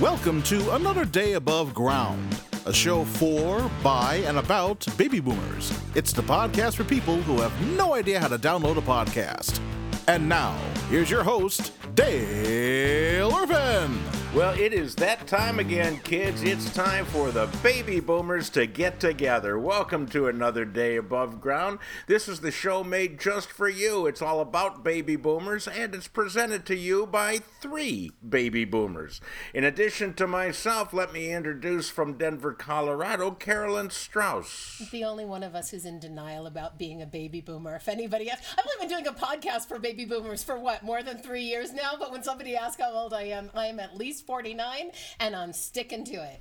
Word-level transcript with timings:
Welcome 0.00 0.44
to 0.44 0.76
another 0.76 1.04
day 1.04 1.32
above 1.32 1.74
ground, 1.74 2.40
a 2.66 2.72
show 2.72 3.04
for, 3.04 3.68
by, 3.82 4.22
and 4.26 4.38
about 4.38 4.86
baby 4.96 5.18
boomers. 5.18 5.76
It's 5.96 6.12
the 6.12 6.22
podcast 6.22 6.76
for 6.76 6.84
people 6.84 7.16
who 7.22 7.40
have 7.40 7.60
no 7.76 7.94
idea 7.94 8.20
how 8.20 8.28
to 8.28 8.38
download 8.38 8.76
a 8.76 8.80
podcast. 8.80 9.58
And 10.06 10.28
now, 10.28 10.56
here's 10.88 11.10
your 11.10 11.24
host, 11.24 11.72
Dale 11.96 13.34
Irvin. 13.34 13.98
Well, 14.34 14.52
it 14.60 14.74
is 14.74 14.94
that 14.96 15.26
time 15.26 15.58
again, 15.58 16.00
kids. 16.00 16.42
It's 16.42 16.72
time 16.74 17.06
for 17.06 17.30
the 17.30 17.46
baby 17.62 17.98
boomers 17.98 18.50
to 18.50 18.66
get 18.66 19.00
together. 19.00 19.58
Welcome 19.58 20.06
to 20.08 20.28
another 20.28 20.66
day 20.66 20.96
above 20.96 21.40
ground. 21.40 21.78
This 22.06 22.28
is 22.28 22.40
the 22.40 22.50
show 22.50 22.84
made 22.84 23.18
just 23.18 23.50
for 23.50 23.70
you. 23.70 24.06
It's 24.06 24.20
all 24.20 24.40
about 24.40 24.84
baby 24.84 25.16
boomers, 25.16 25.66
and 25.66 25.94
it's 25.94 26.08
presented 26.08 26.66
to 26.66 26.76
you 26.76 27.06
by 27.06 27.38
three 27.62 28.12
baby 28.28 28.66
boomers. 28.66 29.22
In 29.54 29.64
addition 29.64 30.12
to 30.14 30.26
myself, 30.26 30.92
let 30.92 31.10
me 31.10 31.32
introduce 31.32 31.88
from 31.88 32.18
Denver, 32.18 32.52
Colorado, 32.52 33.30
Carolyn 33.30 33.88
Strauss. 33.88 34.86
The 34.92 35.04
only 35.04 35.24
one 35.24 35.42
of 35.42 35.54
us 35.54 35.70
who's 35.70 35.86
in 35.86 36.00
denial 36.00 36.46
about 36.46 36.78
being 36.78 37.00
a 37.00 37.06
baby 37.06 37.40
boomer. 37.40 37.76
If 37.76 37.88
anybody 37.88 38.30
else, 38.30 38.40
I've 38.58 38.66
only 38.66 38.86
been 38.86 38.94
doing 38.94 39.06
a 39.06 39.18
podcast 39.18 39.68
for 39.68 39.78
baby 39.78 40.04
boomers 40.04 40.44
for 40.44 40.58
what, 40.60 40.82
more 40.82 41.02
than 41.02 41.16
three 41.16 41.44
years 41.44 41.72
now? 41.72 41.92
But 41.98 42.12
when 42.12 42.22
somebody 42.22 42.54
asks 42.54 42.80
how 42.80 42.92
old 42.92 43.14
I 43.14 43.22
am, 43.22 43.50
I 43.54 43.66
am 43.66 43.80
at 43.80 43.96
least 43.96 44.17
49 44.20 44.90
and 45.20 45.36
I'm 45.36 45.52
sticking 45.52 46.04
to 46.06 46.14
it. 46.14 46.40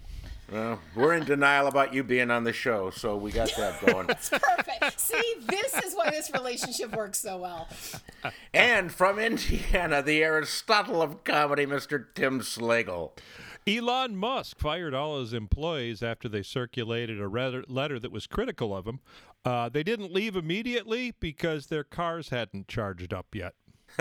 Well, 0.52 0.80
we're 0.96 1.14
in 1.14 1.26
denial 1.26 1.68
about 1.68 1.94
you 1.94 2.06
being 2.06 2.32
on 2.32 2.46
the 2.46 2.54
show, 2.54 2.90
so 2.90 3.18
we 3.18 3.32
got 3.32 3.54
that 3.58 3.86
going. 3.86 4.10
It's 4.10 4.30
perfect. 4.30 5.00
See, 5.00 5.34
this 5.46 5.74
is 5.84 5.94
why 5.94 6.10
this 6.10 6.32
relationship 6.34 6.96
works 6.96 7.20
so 7.20 7.38
well. 7.38 7.68
and 8.54 8.90
from 8.92 9.20
Indiana, 9.20 10.02
the 10.02 10.24
Aristotle 10.24 11.02
of 11.02 11.26
comedy, 11.26 11.66
Mr. 11.66 12.06
Tim 12.16 12.40
Slagle. 12.40 13.12
Elon 13.68 14.16
Musk 14.16 14.60
fired 14.60 14.94
all 14.94 15.20
his 15.20 15.34
employees 15.34 16.02
after 16.02 16.30
they 16.30 16.42
circulated 16.42 17.20
a 17.20 17.28
letter 17.28 18.00
that 18.00 18.12
was 18.14 18.26
critical 18.26 18.74
of 18.74 18.88
him. 18.88 19.02
Uh, 19.44 19.68
they 19.68 19.84
didn't 19.84 20.14
leave 20.14 20.38
immediately 20.38 21.14
because 21.20 21.68
their 21.68 21.84
cars 21.84 22.30
hadn't 22.30 22.70
charged 22.70 23.14
up 23.14 23.36
yet. 23.36 23.56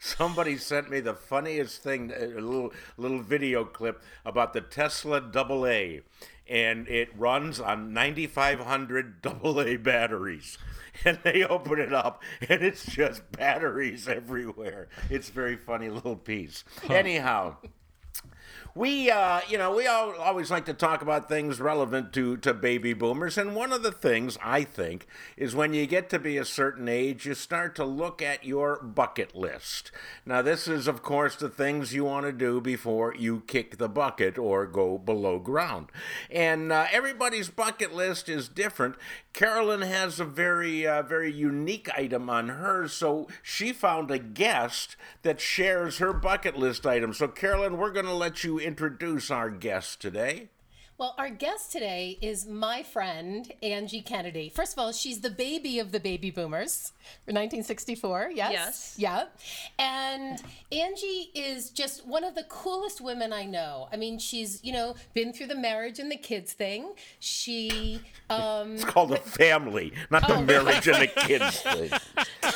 Somebody 0.00 0.56
sent 0.56 0.90
me 0.90 1.00
the 1.00 1.14
funniest 1.14 1.82
thing, 1.82 2.12
a 2.16 2.26
little 2.26 2.72
little 2.96 3.20
video 3.20 3.64
clip 3.64 4.02
about 4.24 4.52
the 4.52 4.60
Tesla 4.60 5.18
AA, 5.20 6.00
and 6.48 6.88
it 6.88 7.08
runs 7.16 7.60
on 7.60 7.92
9,500 7.92 9.26
AA 9.26 9.76
batteries. 9.76 10.58
And 11.04 11.20
they 11.22 11.44
open 11.44 11.78
it 11.78 11.92
up, 11.92 12.24
and 12.48 12.60
it's 12.60 12.84
just 12.84 13.30
batteries 13.30 14.08
everywhere. 14.08 14.88
It's 15.08 15.28
a 15.28 15.32
very 15.32 15.54
funny 15.54 15.90
little 15.90 16.16
piece. 16.16 16.64
Huh. 16.82 16.94
Anyhow 16.94 17.58
we 18.74 19.10
uh, 19.10 19.40
you 19.48 19.58
know 19.58 19.74
we 19.74 19.86
all, 19.86 20.14
always 20.16 20.50
like 20.50 20.66
to 20.66 20.74
talk 20.74 21.02
about 21.02 21.28
things 21.28 21.60
relevant 21.60 22.12
to 22.12 22.36
to 22.38 22.52
baby 22.52 22.92
boomers 22.92 23.38
and 23.38 23.54
one 23.54 23.72
of 23.72 23.82
the 23.82 23.92
things 23.92 24.36
i 24.42 24.62
think 24.62 25.06
is 25.36 25.54
when 25.54 25.72
you 25.72 25.86
get 25.86 26.10
to 26.10 26.18
be 26.18 26.36
a 26.36 26.44
certain 26.44 26.88
age 26.88 27.26
you 27.26 27.34
start 27.34 27.74
to 27.74 27.84
look 27.84 28.22
at 28.22 28.44
your 28.44 28.82
bucket 28.82 29.34
list. 29.34 29.90
Now 30.24 30.42
this 30.42 30.68
is 30.68 30.86
of 30.86 31.02
course 31.02 31.36
the 31.36 31.48
things 31.48 31.94
you 31.94 32.04
want 32.04 32.26
to 32.26 32.32
do 32.32 32.60
before 32.60 33.14
you 33.14 33.42
kick 33.46 33.78
the 33.78 33.88
bucket 33.88 34.38
or 34.38 34.66
go 34.66 34.98
below 34.98 35.38
ground. 35.38 35.90
And 36.30 36.72
uh, 36.72 36.86
everybody's 36.90 37.48
bucket 37.48 37.94
list 37.94 38.28
is 38.28 38.48
different. 38.48 38.96
Carolyn 39.32 39.82
has 39.82 40.18
a 40.20 40.24
very 40.24 40.86
uh, 40.86 41.02
very 41.02 41.32
unique 41.32 41.88
item 41.96 42.28
on 42.30 42.48
hers 42.48 42.92
so 42.92 43.28
she 43.42 43.72
found 43.72 44.10
a 44.10 44.18
guest 44.18 44.96
that 45.22 45.40
shares 45.40 45.98
her 45.98 46.12
bucket 46.12 46.56
list 46.56 46.86
item. 46.86 47.12
So 47.12 47.28
carolyn 47.28 47.78
we're 47.78 47.92
going 47.92 48.06
to 48.06 48.12
let 48.12 48.44
you 48.44 48.57
introduce 48.58 49.30
our 49.30 49.50
guest 49.50 50.00
today. 50.00 50.48
Well, 50.98 51.14
our 51.16 51.30
guest 51.30 51.70
today 51.70 52.18
is 52.20 52.44
my 52.44 52.82
friend, 52.82 53.52
Angie 53.62 54.02
Kennedy. 54.02 54.48
First 54.52 54.72
of 54.72 54.80
all, 54.80 54.90
she's 54.90 55.20
the 55.20 55.30
baby 55.30 55.78
of 55.78 55.92
the 55.92 56.00
baby 56.00 56.32
boomers, 56.32 56.90
1964, 57.26 58.32
yes? 58.34 58.50
Yes. 58.50 58.94
Yeah. 58.98 59.24
And 59.78 60.42
Angie 60.72 61.30
is 61.36 61.70
just 61.70 62.04
one 62.04 62.24
of 62.24 62.34
the 62.34 62.42
coolest 62.48 63.00
women 63.00 63.32
I 63.32 63.44
know. 63.44 63.88
I 63.92 63.96
mean, 63.96 64.18
she's, 64.18 64.58
you 64.64 64.72
know, 64.72 64.96
been 65.14 65.32
through 65.32 65.46
the 65.46 65.54
marriage 65.54 66.00
and 66.00 66.10
the 66.10 66.16
kids 66.16 66.52
thing. 66.52 66.94
She. 67.20 68.00
Um, 68.28 68.74
it's 68.74 68.84
called 68.84 69.12
a 69.12 69.18
family, 69.18 69.92
not 70.10 70.26
the 70.26 70.34
oh, 70.34 70.42
marriage 70.42 70.88
and 70.88 71.02
the 71.02 71.06
kids 71.06 71.60
thing. 71.60 71.90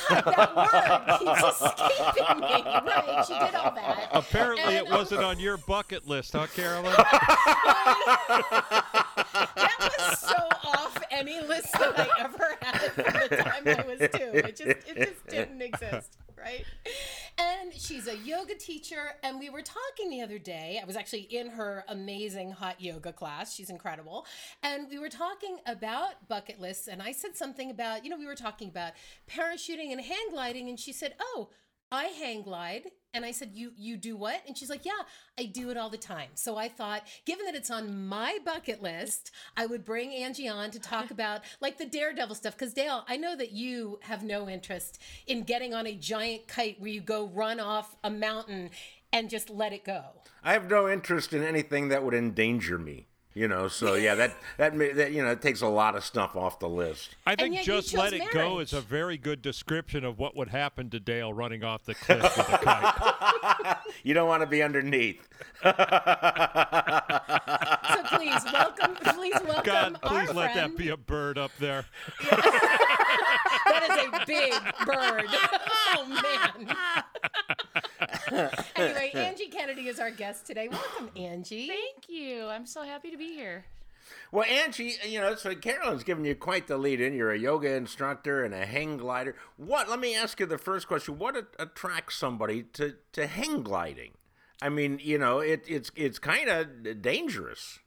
that 0.09 0.57
word 0.57 1.19
keeps 1.21 1.63
escaping 1.63 2.41
me. 2.41 2.63
Right, 2.65 3.25
she 3.25 3.35
did 3.35 3.55
all 3.55 3.73
that. 3.73 4.09
Apparently, 4.13 4.79
and, 4.79 4.87
it 4.89 4.91
wasn't 4.91 5.23
on 5.23 5.39
your 5.39 5.59
bucket 5.59 6.09
list, 6.09 6.33
huh, 6.33 6.49
Carolyn? 6.49 6.93
that 8.33 9.93
was 9.99 10.19
so 10.19 10.35
off 10.65 10.99
any 11.11 11.41
list 11.41 11.73
that 11.73 11.99
I 11.99 12.09
ever 12.21 12.57
had 12.61 12.93
from 12.93 13.05
the 13.05 13.37
time 13.37 13.63
I 13.67 13.87
was 13.87 13.99
two. 14.11 14.31
It 14.35 14.57
just 14.57 14.89
it 14.89 14.97
just 14.97 15.27
didn't 15.29 15.63
exist, 15.63 16.19
right? 16.37 16.65
And 17.39 17.73
she's 17.73 18.09
a 18.09 18.17
yoga 18.17 18.55
teacher, 18.55 19.13
and 19.23 19.39
we 19.39 19.51
were 19.51 19.63
talking 19.63 20.11
the 20.11 20.21
other 20.23 20.39
day. 20.39 20.79
I 20.83 20.87
was 20.87 20.97
actually 20.97 21.23
in 21.23 21.49
her 21.51 21.85
amazing 21.89 22.53
hot 22.53 22.81
yoga 22.81 23.13
class. 23.13 23.55
She's 23.55 23.71
incredible. 23.71 24.27
And 24.63 24.89
we 24.91 24.99
were 24.99 25.09
talking 25.09 25.59
about 25.67 26.29
bucket 26.29 26.61
lists, 26.61 26.89
and 26.89 27.01
I 27.03 27.13
said 27.13 27.37
something 27.37 27.71
about, 27.71 28.05
you 28.05 28.11
know, 28.11 28.19
we 28.19 28.27
were 28.27 28.35
talking 28.35 28.69
about 28.69 28.93
parachuting 29.29 29.93
and 29.93 30.01
hang 30.01 30.31
gliding, 30.31 30.69
and 30.69 30.79
she 30.79 30.93
said, 30.93 31.15
Oh, 31.21 31.51
I 31.93 32.05
hang 32.05 32.43
glide. 32.43 32.91
And 33.15 33.27
I 33.27 33.31
said, 33.31 33.51
"You 33.53 33.73
you 33.77 33.99
do 33.99 34.17
what?" 34.17 34.41
And 34.49 34.57
she's 34.57 34.71
like, 34.71 34.87
"Yeah, 34.87 35.03
I 35.39 35.45
do 35.45 35.69
it 35.69 35.77
all 35.77 35.91
the 35.91 35.99
time." 35.99 36.31
So 36.35 36.57
I 36.57 36.67
thought, 36.67 37.07
given 37.27 37.45
that 37.45 37.55
it's 37.55 37.71
on 37.71 38.07
my 38.09 38.39
bucket 38.43 38.83
list, 38.83 39.31
I 39.55 39.67
would 39.67 39.85
bring 39.85 40.15
Angie 40.15 40.49
on 40.49 40.71
to 40.71 40.79
talk 40.79 41.11
about 41.17 41.43
like 41.61 41.77
the 41.77 41.85
daredevil 41.85 42.35
stuff 42.35 42.57
cuz 42.57 42.73
Dale, 42.73 43.05
I 43.07 43.19
know 43.19 43.37
that 43.37 43.53
you 43.53 44.01
have 44.05 44.25
no 44.25 44.49
interest 44.49 44.99
in 45.27 45.43
getting 45.43 45.75
on 45.75 45.87
a 45.87 45.95
giant 45.95 46.49
kite 46.49 46.81
where 46.81 46.91
you 46.91 47.03
go 47.03 47.27
run 47.27 47.61
off 47.61 47.97
a 48.03 48.11
mountain 48.11 48.71
and 49.13 49.29
just 49.29 49.51
let 49.51 49.75
it 49.75 49.85
go. 49.85 50.03
I 50.43 50.55
have 50.55 50.71
no 50.71 50.89
interest 50.89 51.35
in 51.35 51.43
anything 51.43 51.89
that 51.89 52.03
would 52.03 52.15
endanger 52.15 52.79
me. 52.79 53.09
You 53.35 53.49
know, 53.49 53.69
so 53.69 53.95
yeah, 53.95 54.15
that, 54.15 54.35
that 54.59 54.79
that 54.97 55.13
you 55.13 55.23
know, 55.23 55.31
it 55.31 55.41
takes 55.41 55.63
a 55.63 55.67
lot 55.67 55.97
of 55.97 56.05
stuff 56.05 56.37
off 56.37 56.59
the 56.59 56.69
list. 56.69 57.17
I 57.27 57.35
think 57.35 57.63
just 57.63 57.95
let 57.95 58.13
it 58.13 58.19
marriage. 58.19 58.35
go 58.35 58.59
is 58.59 58.75
a 58.75 58.83
very 58.83 59.17
good 59.17 59.41
description 59.41 60.05
of 60.05 60.19
what 60.19 60.37
would 60.37 60.49
happen 60.49 60.91
to 60.91 61.01
Dale 61.01 61.33
running 61.33 61.65
off 61.65 61.85
the 61.85 61.95
cliff 61.95 62.23
with 62.23 62.49
a 62.49 62.59
kite. 62.59 63.77
you 64.03 64.13
don't 64.13 64.29
want 64.29 64.43
to 64.43 64.47
be 64.47 64.63
underneath. 64.63 65.27
so 65.63 65.73
please 68.17 68.45
welcome, 68.53 68.97
please 68.97 69.41
welcome. 69.47 69.65
God, 69.65 69.99
please 70.03 70.35
let 70.35 70.53
friend. 70.53 70.73
that 70.73 70.77
be 70.77 70.91
a 70.91 70.97
bird 70.99 71.39
up 71.39 71.53
there. 71.59 71.87
that 72.31 73.83
is 73.91 74.21
a 74.21 74.27
big 74.27 74.53
bird. 74.85 75.27
oh 75.95 76.07
man. 76.07 76.69
anyway, 78.77 79.11
Angie 79.15 79.49
Kennedy 79.49 79.89
is 79.89 79.99
our 79.99 80.11
guest 80.11 80.47
today. 80.47 80.69
Welcome, 80.69 81.11
Angie. 81.17 81.69
Thank 81.69 82.09
you. 82.09 82.47
I'm 82.47 82.67
so 82.67 82.83
happy 82.83 83.11
to 83.11 83.17
be 83.19 83.35
here. 83.35 83.65
Well, 84.31 84.45
Angie, 84.45 84.95
you 85.07 85.21
know, 85.21 85.35
so 85.35 85.55
Carolyn's 85.55 86.05
giving 86.05 86.25
you 86.25 86.35
quite 86.35 86.67
the 86.67 86.79
lead 86.79 87.01
in. 87.01 87.15
You're 87.15 87.33
a 87.33 87.39
yoga 87.39 87.75
instructor 87.75 88.43
and 88.45 88.55
a 88.55 88.65
hang 88.65 88.97
glider. 88.97 89.37
What? 89.57 89.89
Let 89.89 90.01
me 90.01 90.17
ask 90.17 90.41
you 90.41 90.47
the 90.47 90.59
first 90.59 90.89
question. 90.89 91.19
What 91.19 91.37
attracts 91.59 92.17
somebody 92.17 92.63
to, 92.75 92.97
to 93.13 93.27
hang 93.27 93.63
gliding? 93.63 94.13
I 94.63 94.69
mean, 94.69 95.01
you 95.03 95.19
know, 95.19 95.41
it, 95.41 95.65
it's 95.67 95.91
it's 95.97 96.19
kind 96.19 96.49
of 96.49 97.03
dangerous. 97.03 97.81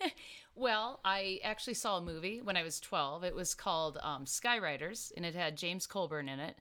well, 0.54 1.00
I 1.04 1.40
actually 1.42 1.74
saw 1.74 1.96
a 1.96 2.02
movie 2.02 2.40
when 2.42 2.56
I 2.56 2.62
was 2.62 2.78
12. 2.80 3.24
It 3.24 3.34
was 3.34 3.54
called 3.54 3.98
um, 4.02 4.26
Skyriders, 4.26 5.10
and 5.16 5.24
it 5.24 5.34
had 5.34 5.56
James 5.56 5.86
Coburn 5.86 6.28
in 6.28 6.38
it. 6.38 6.56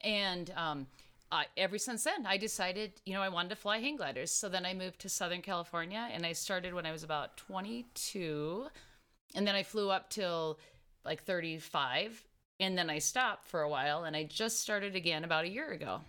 And 0.00 0.50
um, 0.56 0.86
I, 1.32 1.46
ever 1.56 1.78
since 1.78 2.04
then, 2.04 2.26
I 2.26 2.36
decided, 2.36 2.92
you 3.06 3.14
know, 3.14 3.22
I 3.22 3.30
wanted 3.30 3.48
to 3.48 3.56
fly 3.56 3.78
hang 3.78 3.96
gliders. 3.96 4.30
So 4.30 4.50
then 4.50 4.66
I 4.66 4.74
moved 4.74 5.00
to 5.00 5.08
Southern 5.08 5.40
California 5.40 6.06
and 6.12 6.26
I 6.26 6.32
started 6.32 6.74
when 6.74 6.84
I 6.84 6.92
was 6.92 7.04
about 7.04 7.38
22. 7.38 8.66
And 9.34 9.46
then 9.46 9.54
I 9.54 9.62
flew 9.62 9.90
up 9.90 10.10
till 10.10 10.58
like 11.06 11.22
35. 11.24 12.22
And 12.60 12.76
then 12.76 12.90
I 12.90 12.98
stopped 12.98 13.46
for 13.46 13.62
a 13.62 13.68
while 13.68 14.04
and 14.04 14.14
I 14.14 14.24
just 14.24 14.60
started 14.60 14.94
again 14.94 15.24
about 15.24 15.44
a 15.44 15.48
year 15.48 15.72
ago. 15.72 16.02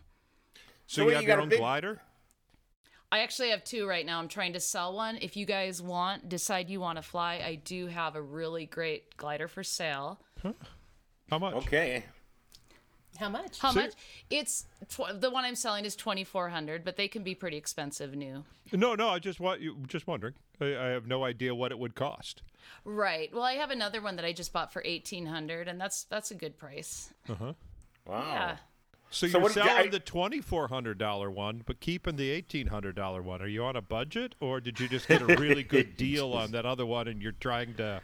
So, 0.87 1.03
so 1.03 1.07
you 1.07 1.15
have 1.15 1.23
you 1.23 1.29
your 1.29 1.41
own 1.41 1.49
big... 1.49 1.59
glider? 1.59 2.01
I 3.09 3.19
actually 3.19 3.51
have 3.51 3.63
two 3.63 3.87
right 3.87 4.05
now. 4.05 4.19
I'm 4.19 4.27
trying 4.27 4.53
to 4.53 4.59
sell 4.59 4.93
one. 4.93 5.17
If 5.21 5.37
you 5.37 5.45
guys 5.45 5.81
want, 5.81 6.27
decide 6.27 6.69
you 6.69 6.81
want 6.81 6.97
to 6.97 7.01
fly, 7.01 7.41
I 7.45 7.55
do 7.63 7.87
have 7.87 8.15
a 8.15 8.21
really 8.21 8.65
great 8.65 9.15
glider 9.15 9.47
for 9.47 9.63
sale. 9.63 10.19
Huh. 10.41 10.53
How 11.29 11.39
much? 11.39 11.53
Okay. 11.53 12.03
How 13.19 13.29
much? 13.29 13.59
How 13.59 13.71
so, 13.71 13.81
much? 13.81 13.93
It's 14.29 14.65
tw- 14.89 15.19
the 15.19 15.29
one 15.29 15.45
I'm 15.45 15.55
selling 15.55 15.85
is 15.85 15.95
twenty 15.95 16.23
four 16.23 16.49
hundred, 16.49 16.83
but 16.83 16.97
they 16.97 17.07
can 17.07 17.23
be 17.23 17.35
pretty 17.35 17.57
expensive 17.57 18.15
new. 18.15 18.43
No, 18.71 18.95
no, 18.95 19.09
I 19.09 19.19
just 19.19 19.39
want 19.39 19.61
you 19.61 19.77
just 19.87 20.07
wondering. 20.07 20.33
I, 20.59 20.75
I, 20.75 20.85
have 20.87 21.07
no 21.07 21.23
idea 21.23 21.53
what 21.53 21.71
it 21.71 21.79
would 21.79 21.95
cost. 21.95 22.41
Right. 22.85 23.31
Well, 23.33 23.43
I 23.43 23.53
have 23.53 23.71
another 23.71 24.01
one 24.01 24.15
that 24.15 24.25
I 24.25 24.33
just 24.33 24.51
bought 24.51 24.73
for 24.73 24.81
eighteen 24.85 25.25
hundred, 25.27 25.67
and 25.67 25.79
that's 25.79 26.05
that's 26.05 26.31
a 26.31 26.35
good 26.35 26.57
price. 26.57 27.13
Uh 27.29 27.35
huh. 27.35 27.53
Wow. 28.07 28.23
Yeah. 28.27 28.57
So, 29.09 29.27
So 29.27 29.37
you're 29.37 29.41
what- 29.43 29.51
selling 29.51 29.87
I- 29.87 29.89
the 29.89 29.99
twenty-four 29.99 30.69
hundred 30.69 30.97
dollar 30.97 31.29
one, 31.29 31.61
but 31.65 31.79
keeping 31.79 32.15
the 32.15 32.31
eighteen 32.31 32.67
hundred 32.67 32.95
dollar 32.95 33.21
one. 33.21 33.41
Are 33.41 33.47
you 33.47 33.63
on 33.63 33.75
a 33.75 33.81
budget, 33.81 34.33
or 34.39 34.59
did 34.59 34.79
you 34.79 34.87
just 34.87 35.07
get 35.07 35.21
a 35.21 35.25
really 35.25 35.63
good 35.63 35.97
deal 35.97 36.33
on 36.33 36.51
that 36.51 36.65
other 36.65 36.85
one, 36.85 37.07
and 37.07 37.21
you're 37.21 37.31
trying 37.33 37.75
to? 37.75 38.01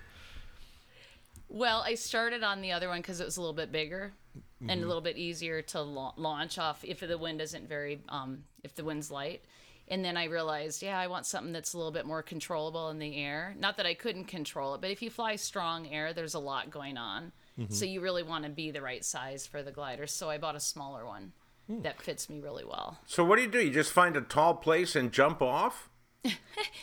Well, 1.52 1.82
I 1.84 1.96
started 1.96 2.44
on 2.44 2.62
the 2.62 2.72
other 2.74 2.90
one 2.90 3.00
because 3.00 3.20
it 3.20 3.26
was 3.26 3.38
a 3.38 3.42
little 3.42 3.56
bit 3.56 3.72
bigger 3.72 4.14
and 4.62 4.72
a 4.72 4.74
mm-hmm. 4.76 4.88
little 4.88 5.02
bit 5.02 5.18
easier 5.18 5.62
to 5.62 5.82
la- 5.82 6.14
launch 6.18 6.58
off 6.58 6.84
if 6.84 7.00
the 7.00 7.18
wind 7.18 7.42
isn't 7.42 7.68
very, 7.68 8.02
um, 8.10 8.44
if 8.64 8.76
the 8.76 8.84
wind's 8.84 9.10
light. 9.10 9.44
And 9.88 10.06
then 10.06 10.18
I 10.18 10.26
realized, 10.26 10.84
yeah, 10.84 11.00
I 11.00 11.08
want 11.08 11.26
something 11.26 11.52
that's 11.52 11.74
a 11.74 11.78
little 11.78 11.92
bit 11.92 12.06
more 12.06 12.22
controllable 12.22 12.90
in 12.90 13.00
the 13.00 13.18
air. 13.18 13.56
Not 13.58 13.78
that 13.78 13.88
I 13.88 13.96
couldn't 13.96 14.26
control 14.26 14.76
it, 14.76 14.82
but 14.82 14.92
if 14.92 15.02
you 15.02 15.10
fly 15.10 15.36
strong 15.36 15.88
air, 15.88 16.14
there's 16.14 16.36
a 16.36 16.40
lot 16.40 16.70
going 16.70 16.98
on. 16.98 17.32
Mm-hmm. 17.60 17.74
So 17.74 17.86
you 17.86 18.00
really 18.02 18.22
want 18.22 18.44
to 18.44 18.52
be 18.52 18.70
the 18.70 18.82
right 18.82 19.04
size 19.04 19.48
for 19.48 19.64
the 19.64 19.72
glider. 19.72 20.06
So 20.06 20.30
I 20.30 20.38
bought 20.38 20.56
a 20.56 20.60
smaller 20.60 21.06
one 21.06 21.34
hmm. 21.68 21.82
that 21.82 22.02
fits 22.02 22.30
me 22.30 22.40
really 22.40 22.64
well. 22.64 23.00
So 23.08 23.26
what 23.26 23.38
do 23.38 23.42
you 23.42 23.50
do? 23.50 23.60
You 23.60 23.72
just 23.72 23.92
find 23.92 24.16
a 24.16 24.22
tall 24.22 24.54
place 24.56 24.96
and 24.96 25.12
jump 25.12 25.42
off? 25.42 25.90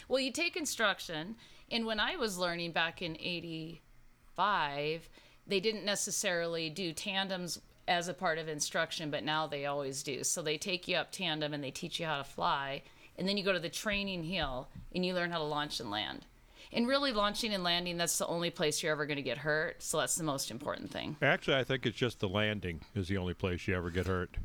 Well, 0.08 0.20
you 0.20 0.31
take 0.31 0.56
instruction, 0.56 1.37
and 1.70 1.84
when 1.84 1.99
I 1.99 2.17
was 2.17 2.38
learning 2.38 2.73
back 2.73 3.02
in 3.02 3.17
'85, 3.20 5.08
they 5.46 5.61
didn't 5.61 5.84
necessarily 5.84 6.70
do 6.70 6.93
tandems 6.93 7.61
as 7.88 8.09
a 8.09 8.15
part 8.15 8.38
of 8.38 8.49
instruction, 8.49 9.11
but 9.11 9.25
now 9.25 9.47
they 9.47 9.67
always 9.67 10.03
do. 10.03 10.25
So 10.25 10.43
they 10.43 10.59
take 10.59 10.88
you 10.88 10.97
up 10.97 11.12
tandem 11.12 11.55
and 11.55 11.62
they 11.62 11.71
teach 11.71 12.00
you 12.00 12.06
how 12.06 12.19
to 12.19 12.25
fly, 12.25 12.83
and 13.17 13.29
then 13.29 13.37
you 13.37 13.44
go 13.44 13.53
to 13.53 13.59
the 13.59 13.69
training 13.69 14.25
hill 14.25 14.69
and 14.94 15.05
you 15.05 15.15
learn 15.15 15.31
how 15.31 15.38
to 15.38 15.44
launch 15.44 15.81
and 15.81 15.91
land. 15.91 16.27
And 16.73 16.88
really, 16.88 17.12
launching 17.12 17.55
and 17.55 17.62
landing, 17.62 17.97
that's 17.97 18.19
the 18.19 18.27
only 18.27 18.50
place 18.50 18.83
you're 18.83 18.93
ever 18.93 19.06
going 19.06 19.17
to 19.17 19.23
get 19.23 19.38
hurt. 19.38 19.83
So 19.83 19.99
that's 19.99 20.17
the 20.17 20.25
most 20.25 20.50
important 20.50 20.91
thing. 20.91 21.17
Actually, 21.23 21.56
I 21.56 21.65
think 21.65 21.87
it's 21.87 21.97
just 21.97 22.19
the 22.19 22.29
landing 22.29 22.81
is 22.94 23.09
the 23.09 23.19
only 23.19 23.35
place 23.35 23.69
you 23.69 23.77
ever 23.77 23.91
get 23.91 24.06
hurt. 24.06 24.37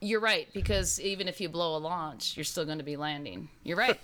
You're 0.00 0.20
right, 0.20 0.48
because 0.52 1.00
even 1.00 1.26
if 1.26 1.40
you 1.40 1.48
blow 1.48 1.76
a 1.76 1.78
launch, 1.78 2.36
you're 2.36 2.44
still 2.44 2.64
going 2.64 2.78
to 2.78 2.84
be 2.84 2.96
landing. 2.96 3.48
You're 3.64 3.76
right. 3.76 3.98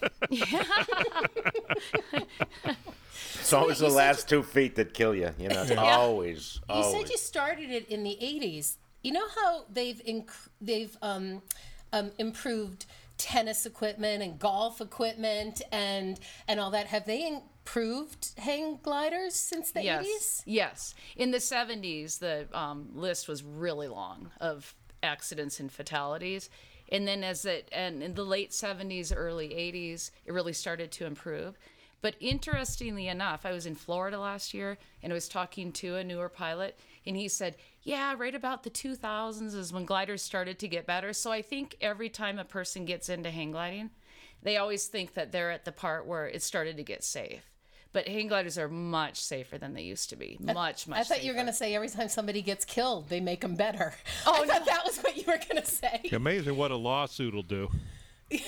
It's 3.38 3.52
always 3.52 3.79
the 3.79 3.91
said 3.91 3.96
last 3.96 4.29
two 4.29 4.43
feet 4.43 4.75
that 4.76 4.94
kill 4.94 5.14
you. 5.14 5.31
You 5.38 5.49
know, 5.49 5.62
it's 5.62 5.70
always, 5.73 6.61
You 6.69 6.75
always. 6.75 6.93
said 7.02 7.11
you 7.11 7.17
started 7.19 7.70
it 7.70 7.88
in 7.88 8.02
the 8.02 8.19
80s. 8.20 8.76
You 9.02 9.12
know 9.12 9.26
how 9.37 9.64
they've 9.70 10.02
inc- 10.06 10.49
they've 10.61 10.96
um, 11.02 11.43
um, 11.93 12.11
improved 12.19 12.87
tennis 13.19 13.67
equipment 13.67 14.23
and 14.23 14.38
golf 14.38 14.81
equipment 14.81 15.61
and 15.70 16.19
and 16.49 16.58
all 16.58 16.70
that. 16.70 16.87
Have 16.87 17.05
they 17.06 17.29
improved 17.29 18.31
hang 18.38 18.79
gliders 18.82 19.35
since 19.35 19.70
the 19.73 19.82
yes 19.85 20.06
80s? 20.06 20.43
yes 20.46 20.94
in 21.17 21.31
the 21.31 21.38
70s 21.38 22.19
the 22.19 22.46
um, 22.52 22.88
list 22.94 23.29
was 23.29 23.43
really 23.43 23.88
long 23.88 24.31
of 24.41 24.75
accidents 25.04 25.60
and 25.60 25.70
fatalities. 25.70 26.50
And 26.90 27.06
then 27.06 27.22
as 27.22 27.44
it 27.44 27.68
and 27.72 28.02
in 28.02 28.14
the 28.14 28.24
late 28.24 28.50
70s 28.50 29.12
early 29.14 29.50
80s 29.50 30.10
it 30.26 30.32
really 30.32 30.52
started 30.52 30.90
to 30.92 31.06
improve. 31.06 31.56
But 32.02 32.16
interestingly 32.20 33.08
enough 33.08 33.46
i 33.46 33.52
was 33.52 33.64
in 33.64 33.74
florida 33.74 34.18
last 34.18 34.52
year 34.52 34.76
and 35.02 35.10
i 35.10 35.14
was 35.14 35.28
talking 35.28 35.72
to 35.72 35.96
a 35.96 36.04
newer 36.04 36.28
pilot 36.28 36.78
and 37.06 37.16
he 37.16 37.28
said 37.28 37.56
yeah 37.82 38.14
right 38.18 38.34
about 38.34 38.62
the 38.62 38.70
2000s 38.70 39.54
is 39.54 39.72
when 39.72 39.86
gliders 39.86 40.20
started 40.20 40.58
to 40.58 40.68
get 40.68 40.86
better. 40.86 41.12
So 41.12 41.32
i 41.32 41.40
think 41.40 41.76
every 41.80 42.10
time 42.10 42.38
a 42.38 42.44
person 42.44 42.84
gets 42.84 43.08
into 43.08 43.30
hang 43.30 43.52
gliding 43.52 43.90
they 44.42 44.58
always 44.58 44.86
think 44.86 45.14
that 45.14 45.32
they're 45.32 45.50
at 45.50 45.64
the 45.64 45.72
part 45.72 46.06
where 46.06 46.26
it 46.26 46.42
started 46.42 46.76
to 46.76 46.82
get 46.82 47.02
safe 47.02 47.53
but 47.94 48.08
hang 48.08 48.26
gliders 48.26 48.58
are 48.58 48.69
much 48.69 49.23
safer 49.23 49.56
than 49.56 49.73
they 49.73 49.82
used 49.82 50.11
to 50.11 50.17
be. 50.17 50.37
Much, 50.41 50.87
much. 50.88 50.99
I 50.99 51.05
thought 51.05 51.23
you 51.23 51.31
were 51.31 51.35
going 51.35 51.46
to 51.46 51.52
say 51.52 51.75
every 51.75 51.88
time 51.88 52.08
somebody 52.08 52.43
gets 52.43 52.64
killed, 52.64 53.08
they 53.08 53.20
make 53.20 53.41
them 53.41 53.55
better. 53.55 53.94
Oh, 54.26 54.43
I 54.43 54.46
thought 54.46 54.67
that 54.67 54.82
was 54.85 54.99
what 54.99 55.17
you 55.17 55.23
were 55.26 55.38
going 55.49 55.62
to 55.62 55.67
say. 55.67 56.02
Amazing 56.12 56.56
what 56.56 56.73
a 56.73 56.76
lawsuit 56.76 57.32
will 57.32 57.43
do. 57.43 57.70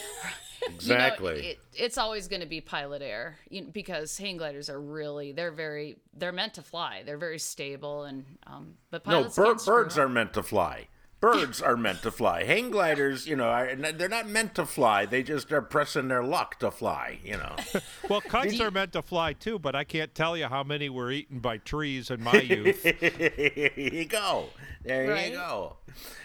You 0.62 0.70
know, 0.70 0.74
exactly. 0.74 1.46
it, 1.46 1.58
it's 1.74 1.96
always 1.96 2.26
going 2.26 2.40
to 2.40 2.46
be 2.46 2.60
pilot 2.60 3.00
air 3.00 3.36
you 3.50 3.60
know, 3.60 3.68
because 3.70 4.16
hang 4.18 4.36
gliders 4.36 4.68
are 4.68 4.80
really 4.80 5.30
they're 5.30 5.52
very 5.52 5.96
they're 6.16 6.32
meant 6.32 6.54
to 6.54 6.62
fly. 6.62 7.02
They're 7.06 7.18
very 7.18 7.38
stable 7.38 8.02
and 8.02 8.24
um, 8.48 8.74
but 8.90 9.06
no, 9.06 9.22
pilots 9.30 9.36
bir- 9.36 9.54
birds 9.54 9.98
up. 9.98 10.06
are 10.06 10.08
meant 10.08 10.32
to 10.32 10.42
fly. 10.42 10.88
Birds 11.32 11.60
are 11.62 11.76
meant 11.76 12.02
to 12.02 12.10
fly. 12.10 12.44
Hang 12.44 12.70
gliders, 12.70 13.26
you 13.26 13.36
know, 13.36 13.48
are, 13.48 13.74
they're 13.74 14.08
not 14.08 14.28
meant 14.28 14.54
to 14.56 14.64
fly. 14.66 15.06
They 15.06 15.22
just 15.22 15.50
are 15.52 15.62
pressing 15.62 16.08
their 16.08 16.22
luck 16.22 16.58
to 16.60 16.70
fly. 16.70 17.18
You 17.24 17.38
know. 17.38 17.56
Well, 18.08 18.20
kites 18.20 18.60
are 18.60 18.70
meant 18.70 18.92
to 18.92 19.02
fly 19.02 19.32
too, 19.32 19.58
but 19.58 19.74
I 19.74 19.82
can't 19.82 20.14
tell 20.14 20.36
you 20.36 20.46
how 20.46 20.62
many 20.62 20.88
were 20.88 21.10
eaten 21.10 21.40
by 21.40 21.58
trees 21.58 22.10
in 22.10 22.22
my 22.22 22.40
youth. 22.40 22.82
there 22.82 23.72
you 23.76 24.04
go. 24.04 24.46
There 24.84 25.10
Right? 25.10 25.30
you 25.32 25.36
go. 25.38 25.76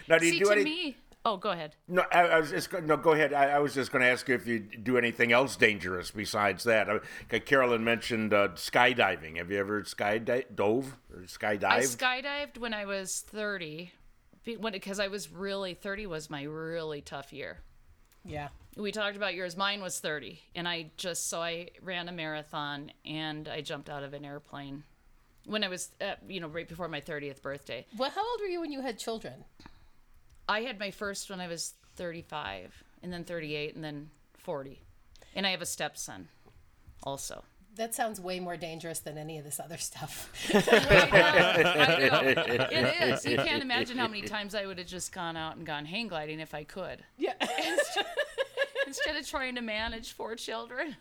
Now, 0.07 0.19
do 0.19 0.25
you 0.27 0.33
See, 0.33 0.39
do 0.39 0.45
to 0.45 0.51
any? 0.51 0.63
me, 0.63 0.98
oh, 1.25 1.38
go 1.38 1.50
ahead. 1.50 1.75
No, 1.88 2.03
I, 2.12 2.21
I 2.27 2.39
was 2.39 2.51
just 2.51 2.69
go- 2.69 2.80
no. 2.81 2.98
Go 2.98 3.12
ahead. 3.13 3.33
I, 3.33 3.45
I 3.51 3.59
was 3.59 3.74
just 3.74 3.92
going 3.92 4.03
to 4.03 4.07
ask 4.09 4.27
you 4.27 4.36
if 4.36 4.45
you 4.45 4.59
do 4.59 4.98
anything 5.00 5.31
else 5.31 5.56
dangerous 5.56 6.12
besides 6.12 6.63
that. 6.65 6.88
Uh, 6.88 7.00
Carolyn 7.45 7.83
mentioned 7.83 8.33
uh, 8.33 8.50
skydiving. 8.50 9.38
Have 9.38 9.50
you 9.50 9.57
ever 9.59 9.81
skydove 9.81 10.86
or 11.12 11.21
skydived? 11.25 11.63
I 11.63 11.80
skydived 11.81 12.57
when 12.59 12.74
I 12.75 12.86
was 12.86 13.21
30 13.27 13.68
be- 13.68 13.92
when 13.92 13.92
because 14.44 15.00
I 15.00 15.08
was 15.08 15.32
really 15.32 15.74
30 15.74 16.06
was 16.08 16.30
my 16.30 16.44
really 16.44 17.02
tough 17.02 17.32
year. 17.34 17.60
Yeah. 18.24 18.50
we 18.78 18.92
talked 18.92 19.16
about 19.18 19.34
yours 19.34 19.58
mine 19.58 19.82
was 19.82 20.00
30 20.00 20.40
and 20.54 20.68
i 20.68 20.92
just 20.96 21.28
so 21.28 21.42
i 21.42 21.70
ran 21.82 22.08
a 22.08 22.12
marathon 22.12 22.92
and 23.04 23.50
i 23.50 23.62
jumped 23.62 23.90
out 23.90 24.04
of 24.04 24.14
an 24.14 24.24
airplane 24.24 24.84
when 25.48 25.64
i 25.64 25.68
was 25.68 25.90
uh, 26.02 26.14
you 26.28 26.40
know 26.40 26.48
right 26.48 26.70
before 26.70 26.88
my 26.88 27.02
30th 27.02 27.42
birthday 27.42 27.84
Well, 27.98 28.12
how 28.12 28.22
old 28.22 28.40
were 28.40 28.46
you 28.46 28.62
when 28.62 28.72
you 28.72 28.82
had 28.82 29.00
children? 29.00 29.44
i 30.48 30.62
had 30.62 30.78
my 30.80 30.92
first 30.92 31.32
when 31.32 31.42
i 31.42 31.48
was 31.48 31.74
35 31.96 32.84
and 33.02 33.12
then 33.12 33.24
38 33.24 33.74
and 33.74 33.84
then 33.84 34.12
40 34.38 34.84
and 35.36 35.48
i 35.48 35.50
have 35.50 35.64
a 35.64 35.66
stepson 35.66 36.28
also 37.02 37.44
That 37.76 37.96
sounds 37.96 38.20
way 38.20 38.40
more 38.40 38.58
dangerous 38.58 39.00
than 39.00 39.18
any 39.18 39.38
of 39.38 39.46
this 39.46 39.60
other 39.60 39.78
stuff. 39.78 40.32
I 40.54 40.58
know. 41.62 42.20
it 42.72 43.10
is 43.10 43.26
you 43.26 43.38
can't 43.38 43.64
imagine 43.64 43.98
how 43.98 44.08
many 44.08 44.22
times 44.22 44.56
i 44.56 44.66
would 44.66 44.78
have 44.78 44.88
just 44.88 45.12
gone 45.12 45.38
out 45.38 45.56
and 45.56 45.66
gone 45.66 45.86
hang 45.86 46.08
gliding 46.08 46.40
if 46.40 46.54
i 46.54 46.64
could 46.64 47.04
yeah. 47.18 47.34
instead 48.88 49.16
of 49.16 49.28
trying 49.28 49.56
to 49.56 49.62
manage 49.62 50.12
four 50.14 50.36
children 50.36 50.96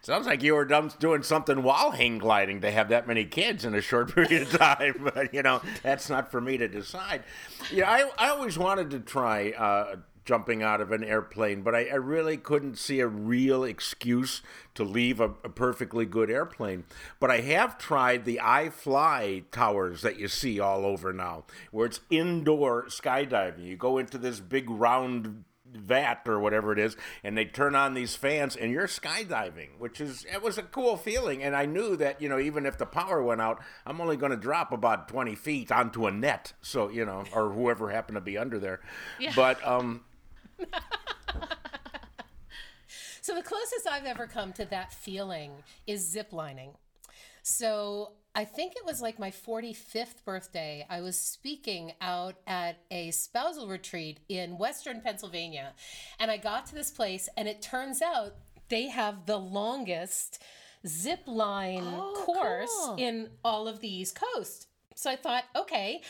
Sounds 0.00 0.26
like 0.26 0.42
you 0.42 0.54
were 0.54 0.64
doing 0.64 1.22
something 1.22 1.62
while 1.62 1.90
hang 1.90 2.18
gliding 2.18 2.62
to 2.62 2.70
have 2.70 2.88
that 2.88 3.06
many 3.06 3.24
kids 3.24 3.64
in 3.64 3.74
a 3.74 3.80
short 3.80 4.14
period 4.14 4.42
of 4.42 4.50
time. 4.58 5.10
But 5.14 5.34
you 5.34 5.42
know, 5.42 5.60
that's 5.82 6.08
not 6.08 6.30
for 6.30 6.40
me 6.40 6.56
to 6.56 6.66
decide. 6.66 7.24
Yeah, 7.70 7.90
I 7.90 8.10
I 8.16 8.30
always 8.30 8.56
wanted 8.56 8.90
to 8.90 9.00
try 9.00 9.50
uh, 9.50 9.96
jumping 10.28 10.62
out 10.62 10.82
of 10.82 10.92
an 10.92 11.02
airplane, 11.02 11.62
but 11.62 11.74
I, 11.74 11.86
I 11.86 11.94
really 11.94 12.36
couldn't 12.36 12.76
see 12.76 13.00
a 13.00 13.06
real 13.06 13.64
excuse 13.64 14.42
to 14.74 14.84
leave 14.84 15.20
a, 15.20 15.30
a 15.42 15.48
perfectly 15.48 16.04
good 16.04 16.30
airplane. 16.30 16.84
But 17.18 17.30
I 17.30 17.40
have 17.40 17.78
tried 17.78 18.26
the 18.26 18.38
iFly 18.42 19.44
towers 19.50 20.02
that 20.02 20.18
you 20.18 20.28
see 20.28 20.60
all 20.60 20.84
over 20.84 21.14
now, 21.14 21.44
where 21.70 21.86
it's 21.86 22.00
indoor 22.10 22.84
skydiving. 22.88 23.64
You 23.64 23.78
go 23.78 23.96
into 23.96 24.18
this 24.18 24.38
big 24.38 24.68
round 24.68 25.44
vat 25.70 26.22
or 26.26 26.40
whatever 26.40 26.72
it 26.72 26.78
is 26.78 26.96
and 27.22 27.36
they 27.36 27.44
turn 27.44 27.74
on 27.74 27.92
these 27.92 28.16
fans 28.16 28.56
and 28.56 28.72
you're 28.72 28.86
skydiving 28.86 29.68
which 29.78 30.00
is 30.00 30.24
it 30.32 30.42
was 30.42 30.56
a 30.56 30.62
cool 30.62 30.96
feeling 30.96 31.42
and 31.42 31.54
i 31.54 31.66
knew 31.66 31.94
that 31.94 32.22
you 32.22 32.26
know 32.26 32.38
even 32.38 32.64
if 32.64 32.78
the 32.78 32.86
power 32.86 33.22
went 33.22 33.38
out 33.38 33.60
i'm 33.84 34.00
only 34.00 34.16
going 34.16 34.30
to 34.30 34.36
drop 34.38 34.72
about 34.72 35.08
20 35.08 35.34
feet 35.34 35.70
onto 35.70 36.06
a 36.06 36.10
net 36.10 36.54
so 36.62 36.88
you 36.88 37.04
know 37.04 37.22
or 37.34 37.50
whoever 37.50 37.90
happened 37.90 38.16
to 38.16 38.20
be 38.22 38.38
under 38.38 38.58
there 38.58 38.80
but 39.36 39.62
um 39.66 40.00
So 43.28 43.34
the 43.34 43.42
closest 43.42 43.86
I've 43.86 44.06
ever 44.06 44.26
come 44.26 44.54
to 44.54 44.64
that 44.70 44.90
feeling 44.90 45.52
is 45.86 46.16
ziplining. 46.16 46.70
So 47.42 48.12
I 48.34 48.46
think 48.46 48.72
it 48.74 48.86
was 48.86 49.02
like 49.02 49.18
my 49.18 49.30
45th 49.30 50.24
birthday. 50.24 50.86
I 50.88 51.02
was 51.02 51.18
speaking 51.18 51.92
out 52.00 52.36
at 52.46 52.78
a 52.90 53.10
spousal 53.10 53.68
retreat 53.68 54.20
in 54.30 54.56
Western 54.56 55.02
Pennsylvania. 55.02 55.74
And 56.18 56.30
I 56.30 56.38
got 56.38 56.64
to 56.68 56.74
this 56.74 56.90
place, 56.90 57.28
and 57.36 57.46
it 57.46 57.60
turns 57.60 58.00
out 58.00 58.36
they 58.70 58.88
have 58.88 59.26
the 59.26 59.36
longest 59.36 60.42
zip 60.86 61.20
line 61.26 61.84
oh, 61.84 62.22
course 62.24 62.70
cool. 62.82 62.96
in 62.96 63.28
all 63.44 63.68
of 63.68 63.80
the 63.80 63.94
East 63.94 64.18
Coast. 64.34 64.68
So 64.94 65.10
I 65.10 65.16
thought, 65.16 65.44
okay, 65.54 66.00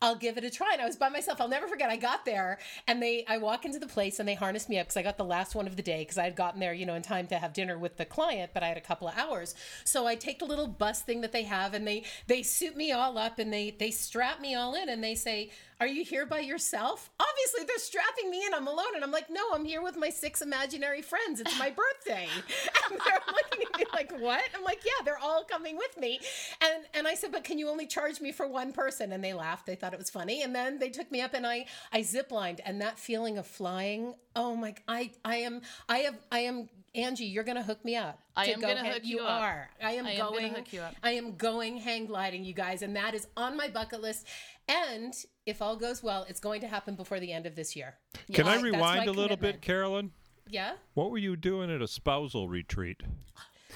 I'll 0.00 0.16
give 0.16 0.38
it 0.38 0.44
a 0.44 0.50
try. 0.50 0.70
And 0.72 0.82
I 0.82 0.86
was 0.86 0.96
by 0.96 1.08
myself. 1.08 1.40
I'll 1.40 1.48
never 1.48 1.66
forget. 1.66 1.90
I 1.90 1.96
got 1.96 2.24
there 2.24 2.58
and 2.86 3.02
they, 3.02 3.24
I 3.26 3.38
walk 3.38 3.64
into 3.64 3.78
the 3.78 3.86
place 3.86 4.20
and 4.20 4.28
they 4.28 4.34
harnessed 4.34 4.68
me 4.68 4.78
up 4.78 4.86
because 4.86 4.96
I 4.96 5.02
got 5.02 5.18
the 5.18 5.24
last 5.24 5.54
one 5.54 5.66
of 5.66 5.76
the 5.76 5.82
day 5.82 6.02
because 6.02 6.18
I 6.18 6.24
had 6.24 6.36
gotten 6.36 6.60
there, 6.60 6.72
you 6.72 6.86
know, 6.86 6.94
in 6.94 7.02
time 7.02 7.26
to 7.28 7.38
have 7.38 7.52
dinner 7.52 7.78
with 7.78 7.96
the 7.96 8.04
client, 8.04 8.52
but 8.54 8.62
I 8.62 8.68
had 8.68 8.76
a 8.76 8.82
couple 8.82 9.08
of 9.08 9.18
hours. 9.18 9.54
So 9.84 10.06
I 10.06 10.14
take 10.14 10.38
the 10.38 10.44
little 10.44 10.68
bus 10.68 11.02
thing 11.02 11.20
that 11.22 11.32
they 11.32 11.42
have 11.44 11.74
and 11.74 11.86
they, 11.86 12.04
they 12.26 12.42
suit 12.42 12.76
me 12.76 12.92
all 12.92 13.18
up 13.18 13.38
and 13.38 13.52
they, 13.52 13.74
they 13.76 13.90
strap 13.90 14.40
me 14.40 14.54
all 14.54 14.74
in 14.74 14.88
and 14.88 15.02
they 15.02 15.14
say, 15.14 15.50
are 15.80 15.86
you 15.86 16.04
here 16.04 16.26
by 16.26 16.40
yourself? 16.40 17.10
Obviously, 17.20 17.64
they're 17.64 17.78
strapping 17.78 18.30
me 18.30 18.44
in. 18.44 18.52
I'm 18.52 18.66
alone. 18.66 18.96
And 18.96 19.04
I'm 19.04 19.12
like, 19.12 19.30
no, 19.30 19.42
I'm 19.54 19.64
here 19.64 19.80
with 19.80 19.96
my 19.96 20.10
six 20.10 20.42
imaginary 20.42 21.02
friends. 21.02 21.40
It's 21.40 21.56
my 21.58 21.70
birthday. 21.70 22.26
and 22.90 23.00
they're 23.06 23.20
looking 23.28 23.64
at 23.72 23.78
me 23.78 23.84
like, 23.92 24.12
what? 24.20 24.42
I'm 24.56 24.64
like, 24.64 24.80
yeah, 24.84 25.04
they're 25.04 25.18
all 25.18 25.44
coming 25.44 25.76
with 25.76 25.96
me. 25.96 26.18
And 26.60 26.84
and 26.94 27.06
I 27.06 27.14
said, 27.14 27.30
but 27.30 27.44
can 27.44 27.58
you 27.58 27.68
only 27.68 27.86
charge 27.86 28.20
me 28.20 28.32
for 28.32 28.48
one 28.48 28.72
person? 28.72 29.12
And 29.12 29.22
they 29.22 29.34
laughed. 29.34 29.66
They 29.66 29.76
thought 29.76 29.92
it 29.92 29.98
was 29.98 30.10
funny. 30.10 30.42
And 30.42 30.54
then 30.54 30.78
they 30.78 30.88
took 30.88 31.12
me 31.12 31.20
up 31.20 31.34
and 31.34 31.46
I 31.46 31.66
I 31.92 32.00
ziplined 32.00 32.58
and 32.64 32.80
that 32.80 32.98
feeling 32.98 33.38
of 33.38 33.46
flying. 33.46 34.14
Oh 34.34 34.56
my! 34.56 34.74
I 34.88 35.12
I 35.24 35.36
am 35.36 35.62
I 35.88 35.98
have 35.98 36.16
I 36.32 36.40
am 36.40 36.68
Angie. 36.94 37.26
You're 37.26 37.44
gonna 37.44 37.62
hook 37.62 37.84
me 37.84 37.96
up. 37.96 38.18
I 38.36 38.46
am 38.46 38.60
go 38.60 38.68
gonna 38.68 38.88
hook 38.88 39.04
you 39.04 39.18
you 39.18 39.24
up. 39.24 39.42
are. 39.42 39.70
I 39.82 39.92
am 39.92 40.06
I 40.06 40.12
am 40.12 40.32
going. 40.32 40.54
hook 40.54 40.72
you 40.72 40.80
up. 40.80 40.94
I 41.02 41.12
am 41.12 41.36
going 41.36 41.76
hang 41.78 42.06
gliding, 42.06 42.44
you 42.44 42.52
guys, 42.52 42.82
and 42.82 42.94
that 42.96 43.14
is 43.14 43.26
on 43.36 43.56
my 43.56 43.68
bucket 43.68 44.00
list. 44.00 44.26
And 44.68 45.14
if 45.46 45.62
all 45.62 45.76
goes 45.76 46.02
well, 46.02 46.26
it's 46.28 46.40
going 46.40 46.60
to 46.60 46.68
happen 46.68 46.94
before 46.94 47.20
the 47.20 47.32
end 47.32 47.46
of 47.46 47.54
this 47.56 47.74
year. 47.74 47.94
Can 48.32 48.46
I 48.46 48.52
That's 48.52 48.62
rewind 48.64 49.08
a 49.08 49.12
little 49.12 49.36
commitment. 49.36 49.54
bit, 49.54 49.62
Carolyn? 49.62 50.10
Yeah. 50.46 50.72
What 50.94 51.10
were 51.10 51.18
you 51.18 51.36
doing 51.36 51.70
at 51.70 51.80
a 51.82 51.88
spousal 51.88 52.48
retreat? 52.48 53.02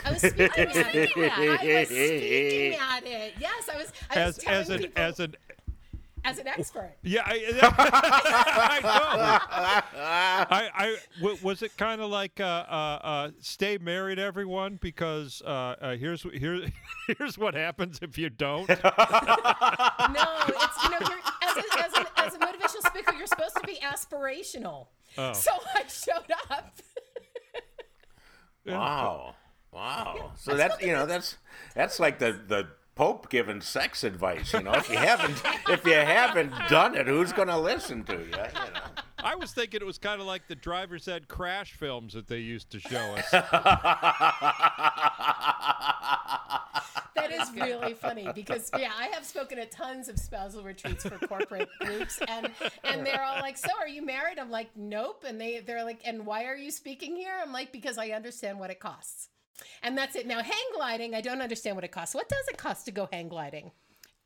I 0.04 0.12
was 0.12 0.20
speaking 0.20 0.46
at 0.46 0.56
it. 0.56 1.16
I 1.16 1.78
was 1.80 1.88
speaking 1.88 2.78
at 2.80 3.04
it. 3.06 3.34
Yes, 3.38 3.68
I 3.72 3.76
was. 3.76 3.92
I 4.10 4.26
was 4.26 4.38
As 4.38 4.44
telling 4.44 4.60
as 4.60 4.70
an 4.70 4.78
people, 4.80 5.02
as 5.02 5.20
an 5.20 5.36
as 6.24 6.38
an 6.38 6.48
expert. 6.48 6.92
yeah, 7.02 7.22
I, 7.24 7.32
I 7.62 8.80
know. 8.80 9.98
I, 10.00 10.70
I 10.74 10.96
w- 11.20 11.38
was 11.42 11.62
it 11.62 11.76
kind 11.76 12.00
of 12.00 12.10
like 12.10 12.40
uh, 12.40 12.44
uh, 12.44 12.98
uh, 13.02 13.30
stay 13.40 13.78
married, 13.78 14.18
everyone, 14.18 14.78
because 14.80 15.42
uh, 15.44 15.74
uh, 15.80 15.96
here's 15.96 16.22
here, 16.22 16.66
here's 17.18 17.36
what 17.38 17.54
happens 17.54 17.98
if 18.02 18.16
you 18.18 18.30
don't. 18.30 18.68
No, 20.12 20.24
it's 20.46 20.82
you 20.84 20.90
know, 20.90 20.98
you're, 21.00 21.20
as, 21.42 21.56
a, 21.56 21.84
as, 21.84 21.92
an, 21.94 22.06
as 22.16 22.34
a 22.34 22.38
motivational 22.38 22.86
speaker, 22.86 23.14
you're 23.14 23.26
supposed 23.26 23.56
to 23.56 23.66
be 23.66 23.78
aspirational. 23.82 24.88
Oh. 25.16 25.32
So 25.32 25.50
I 25.74 25.84
showed 25.88 26.30
up. 26.50 26.78
Wow. 28.66 29.34
Wow. 29.72 30.32
So 30.36 30.54
that's 30.56 30.80
you 30.82 30.92
know 30.92 31.06
that's 31.06 31.36
that's 31.74 31.98
like 31.98 32.18
the 32.18 32.38
the 32.46 32.68
Pope 32.94 33.30
giving 33.30 33.60
sex 33.60 34.04
advice. 34.04 34.52
You 34.52 34.62
know, 34.62 34.72
if 34.72 34.90
you 34.90 34.98
haven't 34.98 35.42
if 35.68 35.84
you 35.86 35.94
haven't 35.94 36.52
done 36.68 36.94
it, 36.94 37.06
who's 37.06 37.32
going 37.32 37.48
to 37.48 37.58
listen 37.58 38.04
to 38.04 38.12
you? 38.12 38.24
You 38.24 38.30
know. 38.30 38.46
I 39.18 39.34
was 39.34 39.52
thinking 39.52 39.80
it 39.80 39.86
was 39.86 39.98
kind 39.98 40.20
of 40.20 40.26
like 40.26 40.48
the 40.48 40.54
driver's 40.54 41.08
ed 41.08 41.28
crash 41.28 41.72
films 41.72 42.12
that 42.14 42.26
they 42.26 42.38
used 42.38 42.70
to 42.70 42.80
show 42.80 43.16
us. 43.16 43.32
That 47.14 47.30
is 47.30 47.52
really 47.54 47.94
funny 47.94 48.28
because 48.34 48.70
yeah, 48.76 48.90
I 48.98 49.06
have 49.08 49.24
spoken 49.24 49.58
at 49.58 49.70
tons 49.70 50.08
of 50.08 50.18
spousal 50.18 50.62
retreats 50.64 51.04
for 51.04 51.16
corporate 51.26 51.68
groups, 51.80 52.20
and 52.26 52.50
and 52.84 53.06
they're 53.06 53.22
all 53.22 53.40
like, 53.40 53.56
"So, 53.56 53.68
are 53.78 53.86
you 53.86 54.04
married?" 54.04 54.38
I'm 54.38 54.50
like, 54.50 54.70
"Nope," 54.74 55.24
and 55.26 55.40
they 55.40 55.60
they're 55.60 55.84
like, 55.84 56.00
"And 56.04 56.26
why 56.26 56.46
are 56.46 56.56
you 56.56 56.70
speaking 56.70 57.14
here?" 57.14 57.34
I'm 57.40 57.52
like, 57.52 57.70
"Because 57.70 57.98
I 57.98 58.08
understand 58.08 58.58
what 58.58 58.70
it 58.70 58.80
costs." 58.80 59.28
And 59.82 59.96
that's 59.96 60.16
it. 60.16 60.26
Now, 60.26 60.42
hang 60.42 60.64
gliding, 60.74 61.14
I 61.14 61.20
don't 61.20 61.42
understand 61.42 61.76
what 61.76 61.84
it 61.84 61.92
costs. 61.92 62.14
What 62.14 62.28
does 62.28 62.48
it 62.48 62.58
cost 62.58 62.84
to 62.86 62.92
go 62.92 63.08
hang 63.12 63.28
gliding? 63.28 63.72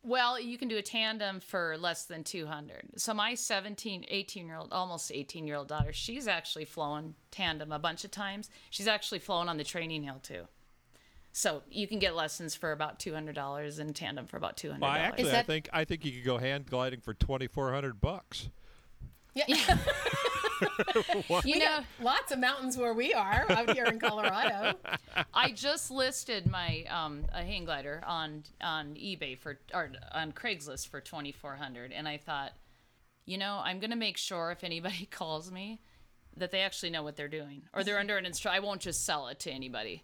Well, 0.03 0.41
you 0.41 0.57
can 0.57 0.69
do 0.69 0.77
a 0.77 0.83
tandem 0.83 1.41
for 1.41 1.77
less 1.79 2.05
than 2.05 2.23
200. 2.23 2.93
So 2.97 3.13
my 3.13 3.35
17, 3.35 4.05
18 4.09 4.47
year 4.47 4.57
old, 4.57 4.73
almost 4.73 5.11
18 5.13 5.47
year 5.47 5.57
old 5.57 5.67
daughter, 5.67 5.93
she's 5.93 6.29
actually 6.29 6.65
flown 6.65 7.15
tandem 7.33 7.73
a 7.73 7.79
bunch 7.79 8.05
of 8.05 8.13
times. 8.13 8.49
She's 8.71 8.87
actually 8.87 9.19
flown 9.19 9.49
on 9.49 9.57
the 9.57 9.65
training 9.65 10.05
hill 10.05 10.21
too. 10.23 10.47
So 11.33 11.63
you 11.69 11.87
can 11.87 11.99
get 11.99 12.15
lessons 12.15 12.55
for 12.55 12.73
about 12.73 12.99
$200 12.99 13.79
and 13.79 13.95
tandem 13.95 14.27
for 14.27 14.37
about 14.37 14.57
$200. 14.57 14.81
Well, 14.81 14.91
I 14.91 14.99
actually, 15.01 15.33
I 15.33 15.43
think 15.43 15.69
I 15.73 15.85
think 15.85 16.05
you 16.05 16.13
could 16.13 16.25
go 16.25 16.39
hand 16.39 16.67
gliding 16.67 17.01
for 17.01 17.13
twenty 17.13 17.47
four 17.47 17.75
hundred 17.75 18.01
bucks. 18.01 18.49
Yeah, 19.35 19.45
you 21.45 21.59
know, 21.59 21.79
lots 22.01 22.33
of 22.33 22.39
mountains 22.39 22.77
where 22.77 22.95
we 22.95 23.13
are 23.15 23.47
out 23.51 23.75
here 23.75 23.85
in 23.87 23.99
Colorado. 23.99 24.79
I 25.35 25.51
just 25.51 25.91
listed 25.91 26.51
my 26.51 26.85
um, 26.91 27.25
a 27.33 27.43
hang 27.43 27.65
glider 27.65 28.03
on 28.07 28.45
on 28.61 28.95
eBay 28.95 29.39
for 29.39 29.59
or 29.73 29.93
on 30.13 30.33
Craigslist 30.33 30.89
for 30.89 31.01
2400 31.01 31.93
and 31.93 32.07
I 32.09 32.17
thought, 32.17 32.53
you 33.25 33.39
know, 33.39 33.61
I'm 33.63 33.81
going 33.81 33.91
to 33.91 33.97
make 33.97 34.17
sure 34.17 34.51
if 34.51 34.65
anybody 34.65 35.07
calls 35.11 35.51
me 35.51 35.81
that 36.37 36.51
they 36.51 36.61
actually 36.61 36.91
know 36.91 37.03
what 37.03 37.17
they're 37.17 37.29
doing 37.29 37.63
or 37.73 37.83
they're 37.83 37.99
under 37.99 38.17
an 38.17 38.27
instruction. 38.27 38.63
I 38.63 38.65
won't 38.65 38.81
just 38.81 39.05
sell 39.05 39.29
it 39.29 39.41
to 39.41 39.51
anybody. 39.51 40.03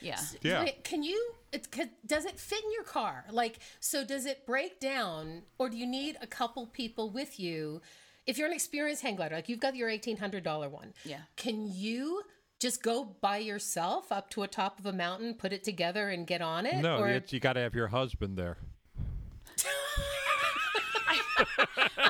Yeah. 0.00 0.20
Yeah. 0.42 0.64
Wait, 0.64 0.84
can 0.84 1.02
you? 1.02 1.32
It, 1.52 1.70
could, 1.70 1.90
does 2.04 2.24
it 2.24 2.38
fit 2.38 2.62
in 2.62 2.72
your 2.72 2.84
car? 2.84 3.24
Like, 3.30 3.58
so 3.80 4.04
does 4.04 4.26
it 4.26 4.46
break 4.46 4.78
down, 4.78 5.42
or 5.58 5.68
do 5.70 5.76
you 5.76 5.86
need 5.86 6.18
a 6.20 6.26
couple 6.26 6.66
people 6.66 7.10
with 7.10 7.40
you? 7.40 7.80
If 8.26 8.38
you're 8.38 8.46
an 8.48 8.52
experienced 8.54 9.02
hang 9.02 9.16
glider, 9.16 9.36
like 9.36 9.48
you've 9.48 9.60
got 9.60 9.76
your 9.76 9.88
eighteen 9.88 10.16
hundred 10.16 10.42
dollar 10.44 10.68
one, 10.68 10.92
Yeah. 11.04 11.20
Can 11.36 11.70
you 11.72 12.22
just 12.58 12.82
go 12.82 13.04
by 13.20 13.38
yourself 13.38 14.10
up 14.10 14.30
to 14.30 14.42
a 14.42 14.48
top 14.48 14.78
of 14.78 14.86
a 14.86 14.92
mountain, 14.92 15.34
put 15.34 15.52
it 15.52 15.62
together, 15.62 16.08
and 16.08 16.26
get 16.26 16.40
on 16.42 16.66
it? 16.66 16.76
No, 16.82 16.98
or, 16.98 17.08
it's, 17.08 17.32
you 17.32 17.38
got 17.40 17.52
to 17.54 17.60
have 17.60 17.74
your 17.74 17.88
husband 17.88 18.36
there. 18.36 18.56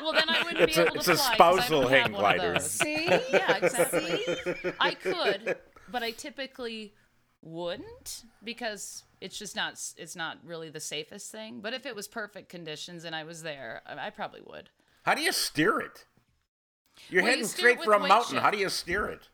Well, 0.01 0.13
then 0.13 0.29
I 0.29 0.41
wouldn't 0.43 0.61
It's 0.61 0.75
be 0.77 0.81
a- 0.81 0.85
able 0.85 0.95
to 0.95 1.03
fly. 1.03 1.11
it's 1.13 1.21
a 1.21 1.25
fly 1.25 1.37
'cause 1.37 1.59
I 1.59 1.65
spousal 1.65 1.87
hang 1.89 2.01
have 2.03 2.11
one 2.13 2.35
of 2.35 2.37
glider. 2.41 2.59
see, 2.59 3.05
Yeah, 3.31 3.57
exactly. 3.57 4.73
I 4.79 4.93
could, 4.93 5.57
but 5.91 6.01
I 6.03 6.11
typically 6.11 6.93
wouldn't 7.41 8.23
because 8.43 9.03
it's 9.19 9.37
just 9.37 9.55
not 9.55 9.73
it's 9.97 10.15
not 10.15 10.37
really 10.45 10.69
the 10.69 10.79
safest 10.79 11.29
thing. 11.31 11.59
But 11.59 11.73
if 11.73 11.85
it 11.85 11.93
was 11.95 12.07
perfect 12.07 12.47
conditions 12.49 13.03
and 13.03 13.13
I 13.15 13.23
was 13.25 13.43
there, 13.43 13.81
I, 13.85 14.07
I 14.07 14.09
probably 14.11 14.41
would. 14.45 14.69
How 15.07 15.15
do 15.15 15.21
you 15.21 15.31
steer 15.31 15.79
it? 15.79 16.03
You're 17.09 17.23
Well, 17.23 17.31
heading 17.31 17.45
steer 17.45 17.59
straight 17.71 17.81
for 17.81 17.93
a 17.93 17.95
with 17.95 18.03
weight 18.03 18.09
mountain. 18.09 18.39
How 18.39 18.51
do 18.51 18.57
you 18.57 18.67
steer 18.67 19.05
it? 19.05 19.29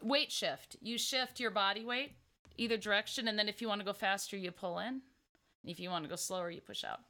Weight 0.00 0.30
shift. 0.30 0.76
You 0.80 0.96
shift 0.96 1.40
your 1.40 1.50
body 1.50 1.84
weight 1.84 2.12
either 2.56 2.76
direction, 2.76 3.26
and 3.26 3.36
then 3.36 3.48
if 3.48 3.60
you 3.60 3.66
want 3.66 3.80
to 3.80 3.84
go 3.84 3.92
faster, 3.92 4.36
you 4.36 4.52
pull 4.52 4.78
in. 4.78 5.00
If 5.64 5.80
you 5.80 5.90
want 5.90 6.04
to 6.04 6.08
go 6.08 6.14
slower, 6.14 6.52
you 6.52 6.60
push 6.60 6.84
out. 6.84 7.00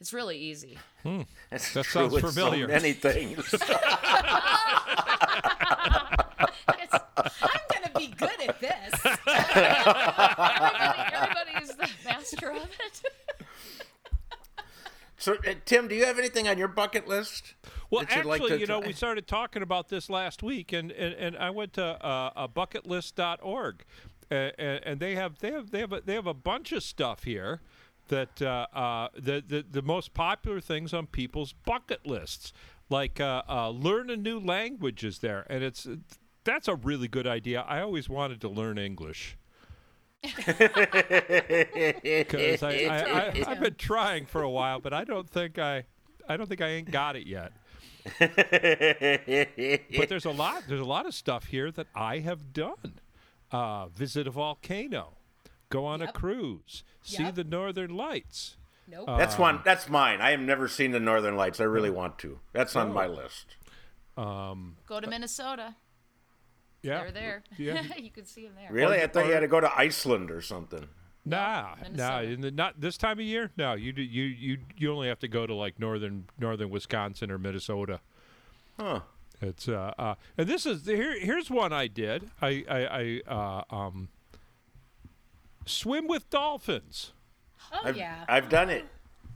It's 0.00 0.12
really 0.12 0.38
easy. 0.38 0.78
Hmm. 1.02 1.22
That's 1.50 1.72
That 1.72 1.84
true 1.84 2.08
sounds 2.08 2.20
familiar. 2.20 2.68
So 2.68 2.72
many 2.72 2.92
things. 2.92 3.54
It's, 6.78 6.94
I'm 6.94 7.60
gonna 7.72 7.98
be 7.98 8.08
good 8.08 8.40
at 8.48 8.60
this. 8.60 9.00
everybody, 9.26 11.00
everybody 11.12 11.64
is 11.64 11.70
the 11.76 11.88
master 12.04 12.50
of 12.50 12.68
it. 12.80 13.02
so, 15.18 15.34
uh, 15.34 15.54
Tim, 15.66 15.88
do 15.88 15.96
you 15.96 16.04
have 16.04 16.18
anything 16.18 16.46
on 16.46 16.58
your 16.58 16.68
bucket 16.68 17.08
list? 17.08 17.54
Well, 17.90 18.02
that 18.02 18.10
you'd 18.10 18.18
actually, 18.18 18.38
like 18.38 18.48
to 18.50 18.58
you 18.60 18.66
know, 18.66 18.78
we 18.78 18.92
started 18.92 19.26
talking 19.26 19.62
about 19.62 19.88
this 19.88 20.08
last 20.08 20.42
week, 20.42 20.72
and, 20.72 20.92
and, 20.92 21.12
and 21.14 21.36
I 21.36 21.50
went 21.50 21.72
to 21.74 21.84
uh, 21.84 22.30
uh, 22.36 22.48
bucketlist.org, 22.48 23.84
uh, 24.30 24.34
and, 24.34 24.80
and 24.84 25.00
they 25.00 25.16
have 25.16 25.40
they 25.40 25.50
have 25.50 25.72
they 25.72 25.80
have 25.80 25.92
a, 25.92 26.00
they 26.00 26.14
have 26.14 26.26
a 26.26 26.34
bunch 26.34 26.70
of 26.70 26.84
stuff 26.84 27.24
here 27.24 27.60
that 28.08 28.40
uh, 28.40 28.66
uh, 28.72 29.08
the, 29.14 29.42
the 29.46 29.64
the 29.68 29.82
most 29.82 30.14
popular 30.14 30.60
things 30.60 30.94
on 30.94 31.08
people's 31.08 31.52
bucket 31.52 32.06
lists, 32.06 32.52
like 32.88 33.20
uh, 33.20 33.42
uh, 33.48 33.68
learn 33.68 34.08
a 34.08 34.16
new 34.16 34.38
language 34.38 35.02
is 35.02 35.18
there, 35.18 35.44
and 35.50 35.64
it's 35.64 35.88
that's 36.44 36.68
a 36.68 36.76
really 36.76 37.08
good 37.08 37.26
idea. 37.26 37.62
I 37.62 37.80
always 37.80 38.08
wanted 38.08 38.40
to 38.42 38.48
learn 38.48 38.78
English. 38.78 39.36
Because 40.34 40.62
I, 42.62 42.70
I, 42.70 43.00
I, 43.00 43.44
I've 43.48 43.60
been 43.60 43.74
trying 43.76 44.26
for 44.26 44.42
a 44.42 44.50
while, 44.50 44.80
but 44.80 44.92
I 44.92 45.04
don't 45.04 45.28
think 45.28 45.58
I, 45.58 45.84
I 46.28 46.36
don't 46.36 46.48
think 46.48 46.60
I 46.60 46.68
ain't 46.68 46.90
got 46.90 47.16
it 47.16 47.26
yet. 47.26 47.52
but 49.96 50.08
there's 50.08 50.24
a 50.24 50.30
lot 50.30 50.62
there's 50.68 50.80
a 50.80 50.84
lot 50.84 51.06
of 51.06 51.14
stuff 51.14 51.46
here 51.46 51.70
that 51.72 51.86
I 51.94 52.18
have 52.20 52.52
done. 52.52 53.00
Uh, 53.52 53.86
visit 53.88 54.26
a 54.26 54.30
volcano, 54.30 55.14
go 55.70 55.84
on 55.86 56.02
a 56.02 56.10
cruise, 56.10 56.82
see 57.02 57.22
Yep. 57.22 57.34
the 57.36 57.44
northern 57.44 57.96
lights. 57.96 58.56
Nope. 58.88 59.06
That's 59.06 59.38
one. 59.38 59.60
That's 59.64 59.88
mine. 59.88 60.20
I 60.20 60.30
have 60.32 60.40
never 60.40 60.66
seen 60.68 60.90
the 60.92 61.00
Northern 61.00 61.36
Lights. 61.36 61.58
I 61.60 61.64
really 61.64 61.90
want 61.90 62.18
to. 62.20 62.38
That's 62.52 62.74
Oh. 62.76 62.80
on 62.82 62.92
my 62.92 63.06
list. 63.08 63.56
Go 64.16 65.00
to 65.00 65.06
Minnesota. 65.08 65.74
Yeah, 66.86 67.02
They're 67.02 67.10
there. 67.12 67.42
Yeah. 67.58 67.82
you 67.96 68.10
can 68.10 68.26
see 68.26 68.44
them 68.44 68.52
there. 68.56 68.72
Really, 68.72 68.98
Or- 68.98 69.02
I 69.02 69.06
thought 69.06 69.26
you 69.26 69.32
had 69.32 69.40
to 69.40 69.48
go 69.48 69.60
to 69.60 69.78
Iceland 69.78 70.30
or 70.30 70.40
something. 70.40 70.86
Nah, 71.28 71.74
nah, 71.92 72.20
in 72.20 72.40
the, 72.40 72.52
not 72.52 72.80
this 72.80 72.96
time 72.96 73.18
of 73.18 73.24
year. 73.24 73.50
No, 73.56 73.74
you 73.74 73.92
do, 73.92 74.00
you 74.00 74.22
you 74.22 74.58
you 74.76 74.92
only 74.92 75.08
have 75.08 75.18
to 75.18 75.28
go 75.28 75.44
to 75.44 75.54
like 75.54 75.80
northern 75.80 76.26
northern 76.38 76.70
Wisconsin 76.70 77.32
or 77.32 77.38
Minnesota. 77.38 77.98
Huh. 78.78 79.00
It's 79.42 79.66
uh, 79.68 79.92
uh 79.98 80.14
and 80.38 80.46
this 80.46 80.66
is 80.66 80.86
here. 80.86 81.18
Here's 81.18 81.50
one 81.50 81.72
I 81.72 81.88
did. 81.88 82.30
I 82.40 82.64
I, 82.70 83.22
I 83.28 83.32
uh, 83.70 83.74
um 83.74 84.08
swim 85.64 86.06
with 86.06 86.30
dolphins. 86.30 87.12
oh 87.72 87.80
I've, 87.82 87.96
yeah, 87.96 88.24
I've 88.28 88.48
done 88.48 88.70
it. 88.70 88.84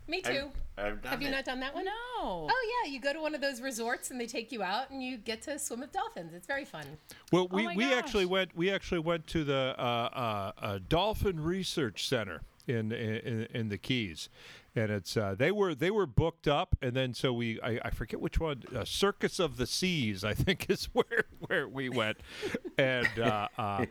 me 0.07 0.23
too. 0.23 0.31
I've 0.31 0.70
done 0.81 1.01
Have 1.05 1.23
you 1.23 1.29
it. 1.29 1.33
not 1.33 1.45
done 1.45 1.61
that 1.61 1.75
one? 1.75 1.85
No. 1.85 1.93
Oh 2.23 2.83
yeah, 2.85 2.93
you 2.93 3.01
go 3.01 3.13
to 3.13 3.21
one 3.21 3.35
of 3.35 3.41
those 3.41 3.61
resorts 3.61 4.11
and 4.11 4.21
they 4.21 4.27
take 4.27 4.53
you 4.53 4.63
out 4.63 4.91
and 4.91 5.03
you 5.03 5.17
get 5.17 5.43
to 5.43 5.59
swim 5.59 5.81
with 5.81 5.93
dolphins. 5.93 6.33
It's 6.35 6.47
very 6.47 6.65
fun. 6.65 6.85
Well, 7.33 7.49
we, 7.51 7.65
my 7.65 7.75
we 7.75 7.93
actually 7.93 8.27
went 8.27 8.57
we 8.57 8.71
actually 8.71 9.01
went 9.01 9.27
to 9.29 9.45
the 9.45 9.75
uh, 9.79 9.83
uh, 9.83 10.53
uh, 10.59 10.79
Dolphin 10.89 11.41
Research 11.41 12.09
Center 12.09 12.43
in, 12.67 12.93
in 12.93 13.47
in 13.53 13.69
the 13.69 13.79
Keys, 13.79 14.29
and 14.75 14.91
it's 14.91 15.17
uh, 15.17 15.35
they 15.37 15.51
were 15.51 15.75
they 15.75 15.91
were 15.91 16.07
booked 16.07 16.49
up, 16.49 16.77
and 16.81 16.95
then 16.95 17.15
so 17.15 17.33
we 17.33 17.61
I, 17.61 17.81
I 17.85 17.91
forget 17.91 18.21
which 18.21 18.39
one 18.39 18.63
uh, 18.75 18.85
Circus 18.85 19.39
of 19.39 19.57
the 19.57 19.67
Seas 19.67 20.25
I 20.25 20.35
think 20.35 20.69
is 20.71 20.87
where 20.93 21.25
where 21.47 21.69
we 21.69 21.89
went, 21.89 22.19
and. 22.79 23.19
Uh, 23.19 23.49
uh, 23.59 23.87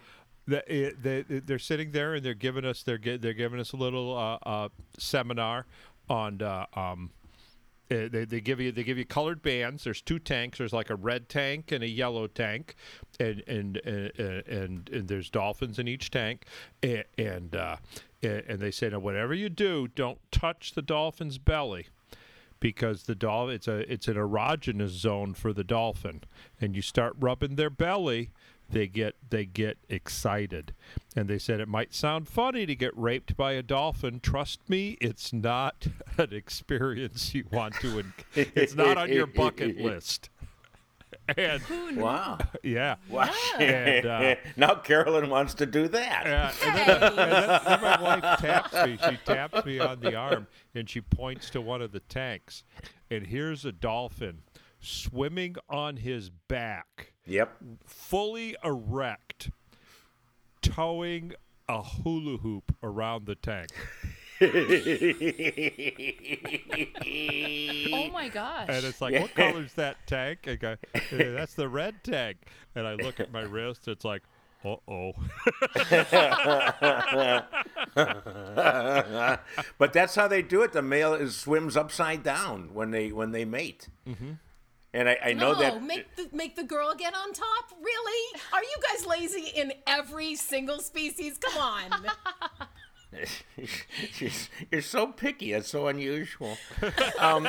the, 0.49 0.63
it, 0.87 1.03
they, 1.03 1.21
they're 1.21 1.59
sitting 1.59 1.91
there 1.91 2.15
and 2.15 2.25
they're 2.25 2.33
giving 2.33 2.65
us 2.65 2.83
they're 2.83 2.97
they're 2.97 3.33
giving 3.33 3.59
us 3.59 3.71
a 3.71 3.77
little 3.77 4.17
uh, 4.17 4.37
uh, 4.49 4.69
seminar 4.97 5.67
on 6.09 6.41
uh, 6.41 6.65
um, 6.73 7.11
Uh, 7.91 8.07
they, 8.07 8.23
they 8.23 8.39
give 8.39 8.59
you 8.61 8.71
they 8.71 8.83
give 8.83 8.99
you 8.99 9.05
colored 9.05 9.41
bands. 9.41 9.83
There's 9.83 10.01
two 10.01 10.19
tanks. 10.19 10.59
There's 10.59 10.73
like 10.73 10.91
a 10.91 10.95
red 10.95 11.27
tank 11.27 11.71
and 11.71 11.83
a 11.83 11.89
yellow 11.89 12.27
tank, 12.27 12.75
and 13.19 13.43
and 13.47 13.77
and 13.77 14.11
and, 14.47 14.89
and 14.89 15.07
there's 15.07 15.29
dolphins 15.31 15.79
in 15.79 15.87
each 15.87 16.11
tank, 16.11 16.45
and 16.83 17.03
and, 17.17 17.55
uh, 17.55 17.77
and 18.21 18.59
they 18.59 18.69
say 18.71 18.89
now 18.89 18.99
whatever 18.99 19.33
you 19.33 19.49
do, 19.49 19.87
don't 19.87 20.19
touch 20.31 20.73
the 20.73 20.83
dolphin's 20.83 21.39
belly 21.39 21.87
because 22.59 23.03
the 23.03 23.15
dolphin 23.15 23.55
it's 23.55 23.67
a 23.67 23.91
it's 23.91 24.07
an 24.07 24.17
erogenous 24.17 24.89
zone 24.89 25.33
for 25.33 25.51
the 25.53 25.63
dolphin 25.63 26.21
and 26.59 26.75
you 26.75 26.81
start 26.81 27.15
rubbing 27.19 27.55
their 27.55 27.69
belly 27.69 28.29
they 28.71 28.87
get 28.87 29.15
they 29.29 29.45
get 29.45 29.77
excited 29.89 30.73
and 31.15 31.27
they 31.27 31.37
said 31.39 31.59
it 31.59 31.67
might 31.67 31.93
sound 31.93 32.27
funny 32.27 32.65
to 32.65 32.75
get 32.75 32.95
raped 32.97 33.35
by 33.35 33.53
a 33.53 33.63
dolphin 33.63 34.19
trust 34.19 34.59
me 34.69 34.97
it's 35.01 35.33
not 35.33 35.87
an 36.17 36.33
experience 36.33 37.33
you 37.33 37.43
want 37.51 37.73
to 37.75 37.99
en- 37.99 38.13
it's 38.35 38.75
not 38.75 38.97
on 38.97 39.11
your 39.11 39.27
bucket 39.27 39.77
list 39.81 40.29
and 41.37 41.61
Wow. 41.97 42.37
yeah 42.63 42.95
Wow. 43.09 43.29
And, 43.59 44.05
uh, 44.05 44.35
now 44.55 44.75
Carolyn 44.75 45.29
wants 45.29 45.55
to 45.55 45.65
do 45.65 45.87
that. 45.87 46.25
uh, 46.27 46.51
and, 46.67 46.77
then, 46.77 47.03
and 47.03 47.17
then- 47.17 47.61
then 47.65 47.81
my 47.81 48.01
wife 48.01 48.39
taps 48.39 48.73
me. 48.73 48.97
She 49.09 49.17
taps 49.25 49.65
me 49.65 49.79
on 49.79 49.99
the 49.99 50.15
arm 50.15 50.47
and 50.75 50.87
she 50.89 51.01
points 51.01 51.49
to 51.51 51.61
one 51.61 51.81
of 51.81 51.91
the 51.91 51.99
tanks. 52.01 52.63
And 53.11 53.25
here's 53.27 53.65
a 53.65 53.71
dolphin 53.71 54.43
swimming 54.79 55.55
on 55.67 55.97
his 55.97 56.29
back, 56.29 57.13
Yep. 57.29 57.57
fully 57.85 58.55
erect, 58.63 59.51
towing 60.61 61.33
a 61.67 61.81
hula 61.81 62.37
hoop 62.39 62.75
around 62.83 63.25
the 63.25 63.35
tank. 63.35 63.69
Oh 67.91 68.09
my 68.11 68.29
gosh. 68.29 68.67
And 68.69 68.85
it's 68.85 69.01
like, 69.01 69.19
what 69.19 69.33
color's 69.35 69.73
that 69.73 69.97
tank? 70.07 70.47
I 70.47 70.55
go, 70.55 70.77
"Uh, 70.95 70.99
that's 71.11 71.55
the 71.55 71.67
red 71.67 72.01
tank. 72.03 72.37
And 72.75 72.87
I 72.87 72.93
look 72.95 73.19
at 73.19 73.31
my 73.33 73.41
wrist. 73.41 73.87
It's 73.89 74.05
like, 74.05 74.21
uh 74.63 74.75
oh. 74.87 75.11
but 79.77 79.93
that's 79.93 80.15
how 80.15 80.27
they 80.27 80.41
do 80.41 80.61
it. 80.61 80.73
The 80.73 80.81
male 80.81 81.13
is 81.13 81.35
swims 81.35 81.77
upside 81.77 82.23
down 82.23 82.73
when 82.73 82.91
they 82.91 83.11
when 83.11 83.31
they 83.31 83.45
mate. 83.45 83.87
Mm-hmm. 84.07 84.31
And 84.93 85.07
I, 85.07 85.17
I 85.23 85.33
know 85.33 85.53
no, 85.53 85.59
that 85.59 85.83
make 85.83 86.15
the 86.15 86.29
make 86.31 86.55
the 86.55 86.63
girl 86.63 86.95
get 86.95 87.13
on 87.13 87.31
top. 87.31 87.71
Really? 87.79 88.39
Are 88.53 88.63
you 88.63 88.75
guys 88.89 89.05
lazy 89.05 89.51
in 89.55 89.71
every 89.85 90.35
single 90.35 90.79
species? 90.79 91.37
Come 91.37 91.61
on. 91.61 91.91
She's, 94.11 94.49
you're 94.71 94.81
so 94.81 95.07
picky. 95.07 95.53
It's 95.53 95.69
so 95.69 95.87
unusual. 95.87 96.57
um, 97.19 97.47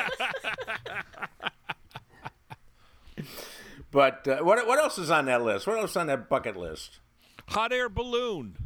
but 3.91 4.29
uh, 4.29 4.39
what 4.39 4.67
what 4.67 4.79
else 4.79 4.99
is 4.99 5.11
on 5.11 5.25
that 5.27 5.43
list? 5.43 5.67
What 5.67 5.79
else 5.79 5.93
is 5.93 5.97
on 5.97 6.09
that 6.09 6.29
bucket 6.29 6.57
list? 6.57 7.01
Hot 7.49 7.73
air 7.73 7.89
balloon. 7.89 8.57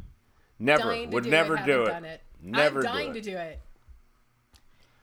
Never 0.59 1.07
would 1.07 1.25
never 1.25 1.57
do 1.57 1.83
it. 1.83 2.03
It. 2.03 2.21
Never 2.41 2.79
I'm 2.79 2.85
do 2.85 2.87
dying 2.87 3.09
it. 3.11 3.13
to 3.13 3.21
do 3.21 3.37
it. 3.37 3.59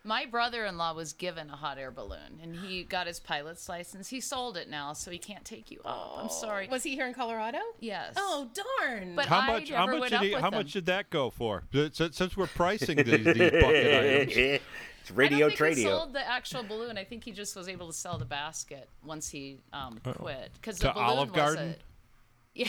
My 0.05 0.27
brother-in-law 0.27 0.95
was 0.95 1.13
given 1.13 1.49
a 1.49 1.55
hot 1.57 1.79
air 1.79 1.93
balloon, 1.93 2.41
and 2.43 2.57
he 2.57 2.83
got 2.83 3.07
his 3.07 3.21
pilot's 3.21 3.69
license. 3.69 4.09
He 4.09 4.21
sold 4.21 4.57
it 4.57 4.69
now, 4.69 4.95
so 4.95 5.13
he 5.13 5.19
can't 5.19 5.45
take 5.45 5.71
you 5.71 5.81
up. 5.85 6.15
I'm 6.19 6.29
sorry. 6.29 6.67
Was 6.69 6.83
he 6.83 6.97
here 6.97 7.07
in 7.07 7.15
Colorado? 7.15 7.59
Yes. 7.79 8.15
Oh 8.17 8.49
darn. 8.81 9.15
But 9.15 9.27
How 9.27 9.39
I 9.41 9.47
much? 9.47 9.71
How 9.71 9.87
much 9.87 10.01
went 10.01 10.11
did 10.11 10.17
up 10.17 10.23
he? 10.25 10.33
How 10.33 10.51
them. 10.51 10.55
much 10.59 10.73
did 10.73 10.87
that 10.87 11.09
go 11.11 11.31
for? 11.31 11.63
Since, 11.73 12.17
since 12.17 12.37
we're 12.37 12.49
pricing 12.49 12.97
these, 12.97 13.07
these 13.07 13.25
bucket 13.25 13.55
items. 14.33 14.33
it's 14.37 15.11
radio 15.13 15.47
I 15.47 15.51
don't 15.51 15.59
think 15.59 15.77
he 15.77 15.83
sold 15.85 16.13
the 16.15 16.29
actual 16.29 16.65
balloon. 16.65 16.99
I 16.99 17.05
think 17.05 17.23
he 17.23 17.31
just 17.31 17.55
was 17.55 17.69
able 17.69 17.87
to 17.87 17.93
sell 17.93 18.19
the 18.19 18.25
basket 18.25 18.89
once 19.05 19.29
he 19.29 19.59
um, 19.73 20.01
quit 20.05 20.51
because 20.55 20.79
To 20.81 20.88
the 20.88 20.93
balloon 20.95 21.07
Olive 21.09 21.31
was 21.31 21.37
Garden? 21.37 21.69
a 21.71 21.77
yeah. 22.55 22.67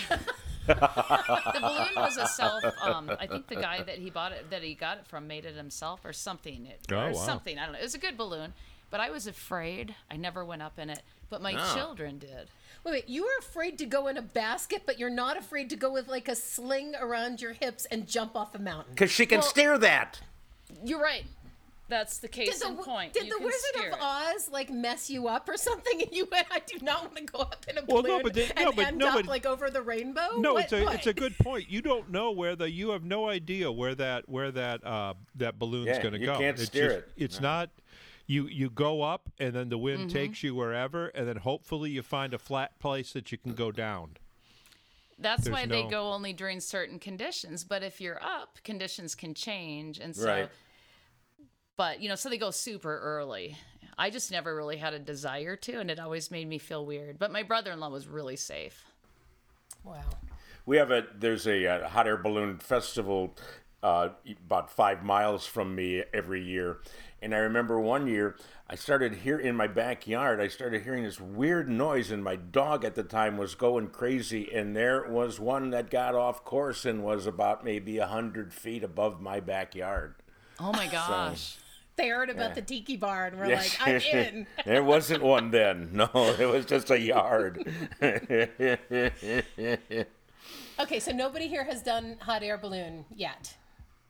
The 0.68 1.60
balloon 1.62 1.88
was 1.96 2.18
a 2.18 2.28
self. 2.28 2.64
Um, 2.82 3.12
I 3.20 3.28
think 3.28 3.48
the 3.48 3.56
guy 3.56 3.82
that 3.84 3.98
he 3.98 4.10
bought 4.10 4.32
it, 4.32 4.50
that 4.50 4.64
he 4.64 4.74
got 4.74 4.98
it 4.98 5.08
from, 5.08 5.28
made 5.28 5.46
it 5.46 5.56
himself 5.56 6.02
or 6.06 6.14
something. 6.14 6.66
It, 6.68 6.82
Oh, 6.92 6.96
or 6.96 7.08
wow. 7.08 7.14
something. 7.14 7.58
I 7.58 7.64
don't 7.66 7.74
know. 7.74 7.80
It 7.80 7.84
was 7.84 7.96
a 7.96 8.00
good 8.00 8.18
balloon, 8.18 8.54
but 8.92 9.00
I 9.00 9.10
was 9.10 9.28
afraid. 9.28 9.96
I 10.12 10.18
never 10.18 10.44
went 10.46 10.62
up 10.62 10.78
in 10.80 10.90
it, 10.90 11.02
but 11.30 11.42
my 11.42 11.56
Oh. 11.58 11.76
children 11.76 12.20
did. 12.20 12.50
wait, 12.84 12.92
wait, 12.92 13.10
you 13.10 13.24
were 13.24 13.38
afraid 13.40 13.78
to 13.78 13.86
go 13.86 14.08
in 14.08 14.18
a 14.18 14.22
basket, 14.22 14.84
but 14.86 15.00
you're 15.00 15.10
not 15.10 15.38
afraid 15.38 15.70
to 15.70 15.76
go 15.78 15.90
with 15.92 16.08
like 16.10 16.28
a 16.28 16.36
sling 16.36 16.94
around 17.00 17.40
your 17.42 17.54
hips 17.54 17.86
and 17.86 18.08
jump 18.08 18.36
off 18.36 18.54
a 18.56 18.60
mountain. 18.60 18.94
Because 18.94 19.10
she 19.12 19.26
can 19.26 19.40
Well- 19.40 19.48
steer 19.48 19.78
that. 19.78 20.20
You're 20.84 21.02
right. 21.02 21.24
That's 21.90 22.18
the 22.20 22.28
Did 22.30 22.34
case 22.48 22.60
the, 22.60 22.70
in 22.70 22.78
point. 22.78 23.14
did 23.14 23.26
You 23.28 23.38
the 23.38 23.44
Wizard 23.46 23.60
steer 23.76 23.90
of. 23.92 23.98
Oz 24.02 24.50
like 24.50 24.70
mess 24.72 25.10
you 25.10 25.28
up 25.28 25.48
or 25.50 25.58
something? 25.58 26.02
And 26.02 26.12
you 26.14 26.28
went, 26.32 26.48
I 26.50 26.60
do 26.66 26.78
not 26.84 27.04
want 27.04 27.18
to 27.18 27.24
go 27.24 27.40
up 27.40 27.66
in 27.70 27.78
a 27.78 27.82
Well, 27.86 28.02
balloon 28.02 28.18
no, 28.20 28.24
but 28.24 28.34
they- 28.34 28.46
and 28.56 28.66
no, 28.66 28.72
but- 28.72 28.86
end 28.88 28.98
no, 28.98 29.08
up 29.10 29.14
but- 29.16 29.26
like 29.26 29.46
over 29.46 29.70
the 29.70 29.82
rainbow. 29.82 30.38
No, 30.38 30.54
What- 30.54 30.64
it's 30.64 30.74
a 30.74 30.84
what? 30.84 30.96
it's 30.96 31.08
a 31.08 31.14
good 31.14 31.38
point. 31.38 31.70
You 31.70 31.82
don't 31.82 32.10
know 32.10 32.32
where 32.32 32.56
the 32.56 32.72
you 32.72 32.92
have 32.92 33.04
no 33.04 33.28
idea 33.28 33.72
where 33.72 33.96
that 33.96 34.28
where 34.30 34.50
that 34.52 34.84
uh, 34.86 35.14
that 35.36 35.60
balloon's 35.60 35.88
Yeah, 35.88 36.02
going 36.02 36.14
to 36.14 36.20
go. 36.20 36.32
you 36.34 36.40
can't 36.40 36.58
it's 36.60 36.68
steer 36.68 36.86
just- 36.88 36.98
it. 37.00 37.12
It's 37.18 37.42
not. 37.42 37.70
You 38.26 38.48
you 38.48 38.70
go 38.70 39.02
up 39.02 39.30
and 39.38 39.54
then 39.54 39.68
the 39.68 39.78
wind 39.78 40.00
Mm-hmm. 40.08 40.18
takes 40.18 40.42
you 40.42 40.56
wherever, 40.56 41.08
and 41.08 41.28
then 41.28 41.36
hopefully 41.38 41.92
you 41.92 42.02
find 42.02 42.34
a 42.34 42.40
flat 42.40 42.80
place 42.80 43.12
that 43.12 43.32
you 43.34 43.38
can 43.38 43.54
go 43.54 43.70
down. 43.74 44.12
That's 45.20 45.44
There's 45.44 45.54
why 45.54 45.66
they 45.66 45.84
go 45.84 46.12
only 46.12 46.32
during 46.34 46.60
certain 46.62 46.98
conditions. 47.00 47.64
But 47.66 47.84
if 47.84 48.00
you're 48.02 48.22
up, 48.24 48.58
conditions 48.64 49.14
can 49.16 49.34
change, 49.34 50.00
and 50.00 50.16
so. 50.16 50.26
Right. 50.26 50.50
But 51.78 52.02
you 52.02 52.10
know, 52.10 52.16
so 52.16 52.30
they 52.30 52.38
go 52.38 52.52
super 52.52 53.00
early. 53.00 53.58
I 53.98 54.10
just 54.10 54.32
never 54.32 54.56
really 54.56 54.78
had 54.78 54.94
a 54.94 55.00
desire 55.00 55.56
to, 55.58 55.80
and 55.80 55.90
it 55.92 56.00
always 56.00 56.32
made 56.32 56.48
me 56.48 56.58
feel 56.58 56.86
weird. 56.86 57.20
But 57.20 57.32
my 57.32 57.44
brother-in-law 57.44 57.90
was 57.90 58.08
really 58.08 58.36
safe. 58.36 58.86
wow. 59.84 60.02
We 60.66 60.78
have 60.78 60.92
a 60.92 61.06
there's 61.18 61.46
a, 61.48 61.68
uh 61.68 61.90
hot 61.90 62.08
air 62.08 62.18
balloon 62.18 62.58
festival 62.58 63.36
uh, 63.82 64.10
about 64.48 64.70
five 64.70 65.04
miles 65.04 65.46
from 65.46 65.76
me 65.76 66.04
every 66.14 66.42
year, 66.42 66.80
and 67.22 67.36
I 67.36 67.40
remember 67.40 67.80
one 67.80 68.08
year 68.08 68.38
I 68.70 68.76
started 68.76 69.14
here 69.14 69.38
in 69.38 69.56
my 69.56 69.68
backyard. 69.68 70.40
I 70.40 70.48
started 70.48 70.84
hearing 70.84 71.04
this 71.04 71.20
weird 71.20 71.70
noise, 71.70 72.12
and 72.12 72.24
my 72.24 72.38
dog 72.38 72.86
at 72.86 72.96
the 72.96 73.04
time 73.04 73.38
was 73.38 73.56
going 73.56 73.90
crazy. 73.90 74.50
And 74.54 74.76
there 74.76 75.08
was 75.10 75.40
one 75.40 75.70
that 75.72 75.90
got 75.90 76.16
off 76.16 76.44
course 76.46 76.86
and 76.86 77.04
was 77.04 77.28
about 77.28 77.64
maybe 77.66 77.98
a 77.98 78.08
hundred 78.08 78.54
feet 78.54 78.84
above 78.84 79.22
my 79.22 79.40
backyard. 79.42 80.16
Oh 80.60 80.72
my 80.72 80.88
gosh. 80.88 81.56
They 81.56 81.63
heard 81.98 82.30
about 82.30 82.56
the 82.56 82.62
tiki 82.62 82.98
bar 82.98 83.26
and 83.28 83.38
we're 83.40 83.48
like, 83.56 83.78
I'm 83.82 83.96
in. 84.14 84.48
there 84.66 84.84
wasn't 84.84 85.24
one 85.24 85.52
then. 85.52 85.90
No, 85.94 86.10
it 86.40 86.46
was 86.50 86.66
just 86.66 86.90
a 86.92 87.00
yard. 87.00 87.66
Okay, 90.80 91.00
so 91.00 91.12
nobody 91.12 91.48
here 91.48 91.64
has 91.64 91.82
done 91.84 92.18
hot 92.20 92.44
air 92.44 92.58
balloon 92.58 93.06
yet. 93.16 93.56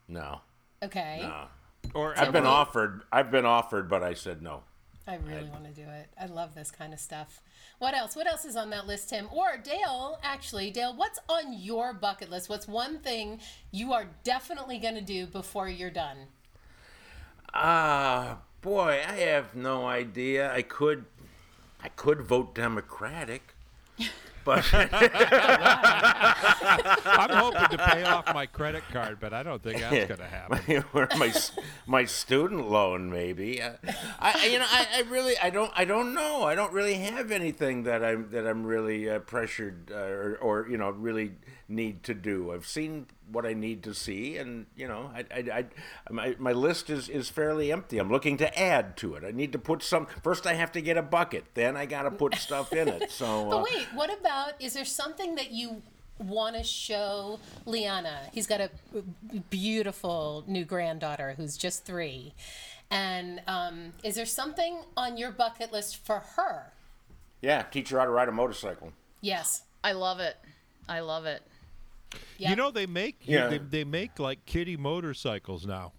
no, 0.08 0.42
Okay. 0.82 1.20
no. 1.22 1.46
Or 1.94 2.18
I've 2.18 2.32
been 2.32 2.46
offered. 2.46 3.02
I've 3.12 3.30
been 3.30 3.46
offered, 3.46 3.90
but 3.90 4.02
I 4.04 4.14
said 4.14 4.42
no. 4.42 4.64
I 5.06 5.16
really 5.18 5.50
want 5.50 5.66
to 5.66 5.72
do 5.72 5.82
it. 5.88 6.08
I 6.20 6.28
love 6.28 6.56
this 6.56 6.72
kind 6.72 6.94
of 6.94 7.00
stuff. 7.00 7.42
What 7.80 7.94
else? 7.94 8.16
What 8.16 8.26
else 8.26 8.46
is 8.46 8.56
on 8.56 8.70
that 8.70 8.88
list, 8.88 9.10
Tim? 9.10 9.28
Or 9.34 9.58
Dale, 9.62 10.18
actually, 10.24 10.72
Dale, 10.72 10.96
what's 10.96 11.20
on 11.28 11.52
your 11.52 11.92
bucket 11.94 12.32
list? 12.32 12.48
What's 12.48 12.70
one 12.70 13.00
thing 13.00 13.42
you 13.72 13.92
are 13.92 14.06
definitely 14.24 14.80
going 14.80 14.96
to 14.96 15.02
do 15.02 15.26
before 15.28 15.68
you're 15.68 15.92
done? 15.92 16.18
Ah, 17.54 18.40
boy, 18.62 19.02
I 19.08 19.14
have 19.18 19.56
no 19.56 19.86
idea. 19.86 20.52
I 20.52 20.64
could, 20.64 21.06
I 21.84 21.90
could 21.90 22.22
vote 22.22 22.56
Democratic, 22.56 23.54
but 24.44 24.66
I'm 24.74 24.90
hoping 27.30 27.70
to 27.70 27.78
pay 27.78 28.04
off 28.04 28.34
my 28.34 28.48
credit 28.48 28.84
card, 28.92 29.20
but 29.20 29.34
I 29.34 29.44
don't 29.44 29.62
think 29.62 29.82
that's 29.82 30.08
going 30.08 30.20
to 30.20 30.26
happen. 30.26 30.84
or 30.94 31.08
my 31.18 31.32
my 31.86 32.06
student 32.06 32.70
loan 32.70 33.12
maybe. 33.12 33.62
Uh, 33.62 33.74
I, 34.20 34.48
you 34.48 34.58
know, 34.60 34.66
I, 34.68 34.88
I 34.96 35.02
really, 35.10 35.38
I 35.38 35.50
don't, 35.50 35.72
I 35.76 35.86
don't 35.86 36.14
know. 36.14 36.44
I 36.44 36.56
don't 36.56 36.74
really 36.74 36.96
have 36.96 37.32
anything 37.32 37.84
that 37.84 38.04
I'm 38.04 38.30
that 38.32 38.46
I'm 38.48 38.66
really 38.66 39.10
uh, 39.10 39.20
pressured 39.20 39.92
uh, 39.92 39.96
or, 39.98 40.38
or 40.42 40.68
you 40.70 40.78
know 40.78 40.90
really 40.90 41.34
need 41.68 42.04
to 42.04 42.14
do. 42.14 42.52
I've 42.52 42.68
seen 42.68 43.08
what 43.32 43.46
I 43.46 43.54
need 43.54 43.84
to 43.84 43.94
see, 43.94 44.38
and 44.38 44.66
you 44.76 44.88
know, 44.88 45.12
I, 45.14 45.26
I, 45.34 45.40
I 45.60 45.66
my, 46.12 46.36
my 46.40 46.52
list 46.52 46.90
is 46.90 47.10
is 47.10 47.30
fairly 47.30 47.72
empty. 47.72 47.98
I'm 47.98 48.10
looking 48.12 48.38
to 48.38 48.60
add 48.60 48.98
to 48.98 49.16
it. 49.16 49.24
I 49.24 49.32
need 49.32 49.52
to 49.54 49.60
put 49.60 49.84
some. 49.84 50.08
First, 50.24 50.46
I 50.46 50.54
have 50.54 50.72
to 50.74 50.82
get 50.82 50.98
a 50.98 51.02
bucket. 51.02 51.46
Then 51.54 51.76
I 51.78 51.86
got 51.86 52.04
to 52.04 52.12
put 52.12 52.36
stuff 52.36 52.74
in 52.74 52.88
it. 52.88 53.12
So. 53.12 53.24
But 53.50 53.58
Uh, 53.58 53.64
wait, 53.64 53.88
what 53.94 54.12
about, 54.18 54.54
is 54.60 54.74
there 54.74 54.86
something 54.86 55.36
that 55.36 55.52
you 55.52 55.82
want 56.20 56.56
to 56.56 56.64
show 56.64 57.40
Liana? 57.66 58.30
He's 58.32 58.48
got 58.48 58.62
a 58.62 58.70
beautiful 59.50 60.44
new 60.48 60.66
granddaughter 60.66 61.34
who's 61.38 61.58
just 61.58 61.86
three. 61.86 62.34
And 62.92 63.42
um, 63.48 63.94
is 64.04 64.16
there 64.16 64.26
something 64.26 64.84
on 64.96 65.18
your 65.18 65.32
bucket 65.32 65.72
list 65.72 65.98
for 66.06 66.20
her? 66.36 66.72
yeah, 67.42 67.64
teach 67.64 67.90
her 67.90 68.00
how 68.00 68.06
to 68.06 68.12
ride 68.12 68.30
a 68.30 68.32
motorcycle. 68.32 68.94
Yes. 69.22 69.64
I 69.84 69.92
love 69.92 70.20
it. 70.22 70.38
I 70.88 71.02
love 71.02 71.26
it. 71.26 71.42
Yeah. 72.38 72.52
You 72.52 72.56
know 72.56 72.72
they 72.72 72.86
make 72.86 73.18
Yeah. 73.24 73.48
they, 73.48 73.58
they 73.58 73.84
make 73.84 74.20
like 74.20 74.46
kitty 74.46 74.78
motorcycles 74.78 75.66
now. 75.66 75.94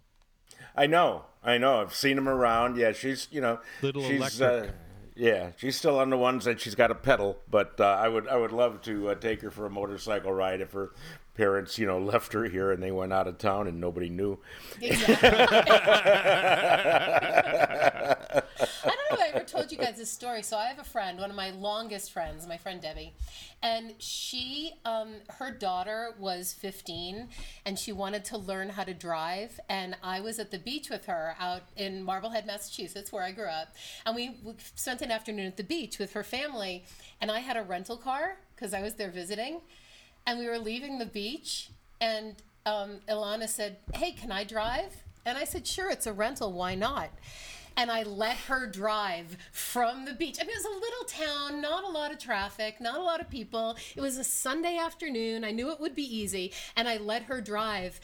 I 0.76 0.86
know, 0.86 1.24
I 1.42 1.58
know. 1.58 1.80
I've 1.80 1.94
seen 1.94 2.16
them 2.16 2.28
around. 2.28 2.76
Yeah, 2.76 2.92
she's 2.92 3.28
you 3.30 3.40
know, 3.40 3.60
Little 3.82 4.02
she's, 4.02 4.40
electric. 4.40 4.70
Uh, 4.70 4.72
yeah, 5.16 5.50
she's 5.56 5.76
still 5.76 5.98
on 6.00 6.10
the 6.10 6.18
ones 6.18 6.44
that 6.46 6.60
she's 6.60 6.74
got 6.74 6.90
a 6.90 6.94
pedal. 6.96 7.38
But 7.48 7.80
uh, 7.80 7.84
I 7.84 8.08
would 8.08 8.26
I 8.28 8.36
would 8.36 8.50
love 8.52 8.82
to 8.82 9.10
uh, 9.10 9.14
take 9.14 9.40
her 9.42 9.50
for 9.50 9.66
a 9.66 9.70
motorcycle 9.70 10.32
ride 10.32 10.60
if 10.60 10.72
her 10.72 10.90
parents 11.34 11.78
you 11.78 11.86
know 11.86 11.98
left 12.00 12.32
her 12.32 12.44
here 12.44 12.72
and 12.72 12.82
they 12.82 12.90
went 12.90 13.12
out 13.12 13.28
of 13.28 13.38
town 13.38 13.68
and 13.68 13.80
nobody 13.80 14.08
knew. 14.08 14.38
Exactly. 14.80 15.28
I 15.30 16.32
you 19.74 19.84
guys 19.84 19.96
this 19.96 20.10
story. 20.10 20.42
So 20.42 20.56
I 20.56 20.66
have 20.66 20.78
a 20.78 20.84
friend, 20.84 21.18
one 21.18 21.30
of 21.30 21.36
my 21.36 21.50
longest 21.50 22.12
friends, 22.12 22.46
my 22.46 22.56
friend 22.56 22.80
Debbie, 22.80 23.12
and 23.60 23.94
she, 23.98 24.74
um, 24.84 25.14
her 25.38 25.50
daughter 25.50 26.14
was 26.16 26.52
15, 26.52 27.28
and 27.66 27.76
she 27.76 27.90
wanted 27.90 28.24
to 28.26 28.38
learn 28.38 28.68
how 28.68 28.84
to 28.84 28.94
drive. 28.94 29.58
And 29.68 29.96
I 30.02 30.20
was 30.20 30.38
at 30.38 30.52
the 30.52 30.58
beach 30.58 30.90
with 30.90 31.06
her 31.06 31.34
out 31.40 31.62
in 31.76 32.04
Marblehead, 32.04 32.46
Massachusetts, 32.46 33.12
where 33.12 33.24
I 33.24 33.32
grew 33.32 33.48
up, 33.48 33.74
and 34.06 34.14
we, 34.14 34.36
we 34.44 34.54
spent 34.76 35.02
an 35.02 35.10
afternoon 35.10 35.46
at 35.46 35.56
the 35.56 35.64
beach 35.64 35.98
with 35.98 36.12
her 36.12 36.22
family. 36.22 36.84
And 37.20 37.30
I 37.30 37.40
had 37.40 37.56
a 37.56 37.62
rental 37.62 37.96
car 37.96 38.36
because 38.54 38.74
I 38.74 38.80
was 38.80 38.94
there 38.94 39.10
visiting, 39.10 39.60
and 40.24 40.38
we 40.38 40.46
were 40.46 40.58
leaving 40.58 40.98
the 40.98 41.06
beach, 41.06 41.70
and 42.00 42.36
um, 42.64 43.00
Ilana 43.08 43.48
said, 43.48 43.78
"Hey, 43.92 44.12
can 44.12 44.30
I 44.30 44.44
drive?" 44.44 45.02
And 45.26 45.36
I 45.36 45.44
said, 45.44 45.66
"Sure, 45.66 45.90
it's 45.90 46.06
a 46.06 46.12
rental. 46.12 46.52
Why 46.52 46.76
not?" 46.76 47.10
And 47.76 47.90
I 47.90 48.04
let 48.04 48.36
her 48.36 48.66
drive 48.66 49.36
from 49.52 50.04
the 50.04 50.14
beach. 50.14 50.38
I 50.40 50.44
mean, 50.44 50.54
it 50.54 50.64
was 50.64 50.76
a 50.76 50.78
little 50.78 51.04
town, 51.04 51.60
not 51.60 51.84
a 51.84 51.88
lot 51.88 52.12
of 52.12 52.18
traffic, 52.18 52.80
not 52.80 52.98
a 52.98 53.02
lot 53.02 53.20
of 53.20 53.28
people. 53.28 53.76
It 53.96 54.00
was 54.00 54.16
a 54.16 54.24
Sunday 54.24 54.78
afternoon. 54.78 55.44
I 55.44 55.50
knew 55.50 55.70
it 55.70 55.80
would 55.80 55.94
be 55.94 56.16
easy, 56.16 56.52
and 56.76 56.88
I 56.88 56.98
let 56.98 57.24
her 57.24 57.40
drive. 57.40 58.00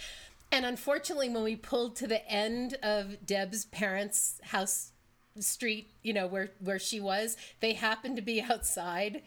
And 0.52 0.66
unfortunately, 0.66 1.28
when 1.28 1.44
we 1.44 1.54
pulled 1.54 1.94
to 1.96 2.06
the 2.06 2.28
end 2.28 2.76
of 2.82 3.24
Deb's 3.24 3.66
parents' 3.66 4.40
house 4.42 4.92
street, 5.38 5.92
you 6.02 6.12
know, 6.12 6.26
where 6.26 6.50
where 6.58 6.78
she 6.78 7.00
was, 7.00 7.36
they 7.60 7.74
happened 7.74 8.16
to 8.16 8.22
be 8.22 8.42
outside 8.50 9.22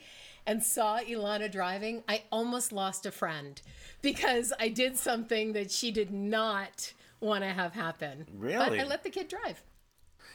and 0.45 0.63
saw 0.63 0.99
Ilana 0.99 1.51
driving. 1.51 2.03
I 2.07 2.23
almost 2.31 2.71
lost 2.71 3.05
a 3.05 3.11
friend 3.11 3.61
because 4.01 4.51
I 4.59 4.67
did 4.69 4.97
something 4.97 5.53
that 5.53 5.71
she 5.71 5.91
did 5.91 6.11
not 6.11 6.93
want 7.21 7.43
to 7.43 7.49
have 7.49 7.73
happen. 7.73 8.25
But 8.27 8.39
Really? 8.39 8.79
I 8.81 8.83
let 8.83 9.03
the 9.03 9.09
kid 9.09 9.29
drive. 9.29 9.63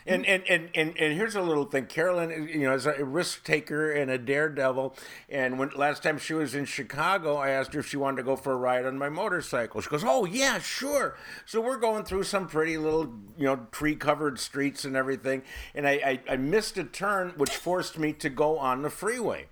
And, 0.08 0.26
and, 0.26 0.42
and, 0.48 0.70
and, 0.74 0.98
and 0.98 1.14
here's 1.14 1.34
a 1.34 1.42
little 1.42 1.64
thing. 1.64 1.86
Carolyn, 1.86 2.48
you 2.48 2.60
know, 2.60 2.74
is 2.74 2.86
a 2.86 3.04
risk 3.04 3.44
taker 3.44 3.92
and 3.92 4.10
a 4.10 4.18
daredevil. 4.18 4.96
And 5.28 5.58
when 5.58 5.70
last 5.76 6.02
time 6.02 6.18
she 6.18 6.34
was 6.34 6.54
in 6.54 6.64
Chicago, 6.64 7.36
I 7.36 7.50
asked 7.50 7.74
her 7.74 7.80
if 7.80 7.86
she 7.88 7.96
wanted 7.96 8.16
to 8.18 8.22
go 8.22 8.34
for 8.36 8.52
a 8.52 8.56
ride 8.56 8.86
on 8.86 8.96
my 8.98 9.08
motorcycle. 9.08 9.80
She 9.80 9.90
goes, 9.90 10.04
"Oh 10.04 10.24
yeah, 10.24 10.58
sure." 10.58 11.16
So 11.46 11.60
we're 11.60 11.76
going 11.76 12.04
through 12.04 12.22
some 12.24 12.48
pretty 12.48 12.78
little, 12.78 13.12
you 13.36 13.44
know, 13.44 13.66
tree-covered 13.70 14.38
streets 14.38 14.84
and 14.84 14.96
everything. 14.96 15.42
And 15.74 15.86
I, 15.86 15.92
I, 16.28 16.32
I 16.32 16.36
missed 16.36 16.78
a 16.78 16.84
turn, 16.84 17.34
which 17.36 17.50
forced 17.50 17.98
me 17.98 18.12
to 18.14 18.30
go 18.30 18.58
on 18.58 18.82
the 18.82 18.90
freeway. 18.90 19.46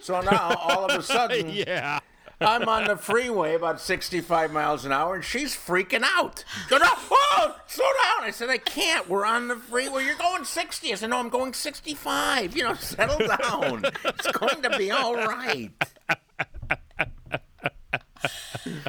So 0.00 0.20
now 0.20 0.56
all 0.60 0.84
of 0.90 0.98
a 0.98 1.02
sudden, 1.04 1.48
Yeah. 1.50 2.00
I'm 2.40 2.68
on 2.68 2.84
the 2.84 2.96
freeway 2.96 3.54
about 3.54 3.80
65 3.80 4.52
miles 4.52 4.84
an 4.84 4.92
hour, 4.92 5.14
and 5.14 5.24
she's 5.24 5.54
freaking 5.54 6.02
out. 6.02 6.42
Go 6.68 6.78
down, 6.78 6.88
whoa, 7.10 7.54
slow 7.66 7.84
down. 7.84 8.24
I 8.26 8.30
said, 8.30 8.48
I 8.48 8.56
can't. 8.58 9.08
We're 9.08 9.26
on 9.26 9.48
the 9.48 9.56
freeway. 9.56 10.04
You're 10.06 10.14
going 10.16 10.44
60. 10.44 10.90
I 10.92 10.94
said, 10.94 11.10
no, 11.10 11.18
I'm 11.18 11.28
going 11.28 11.52
65. 11.52 12.56
You 12.56 12.62
know, 12.64 12.74
settle 12.80 13.18
down. 13.18 13.84
It's 14.04 14.32
going 14.32 14.62
to 14.62 14.76
be 14.78 14.90
all 14.90 15.16
right. 15.16 15.70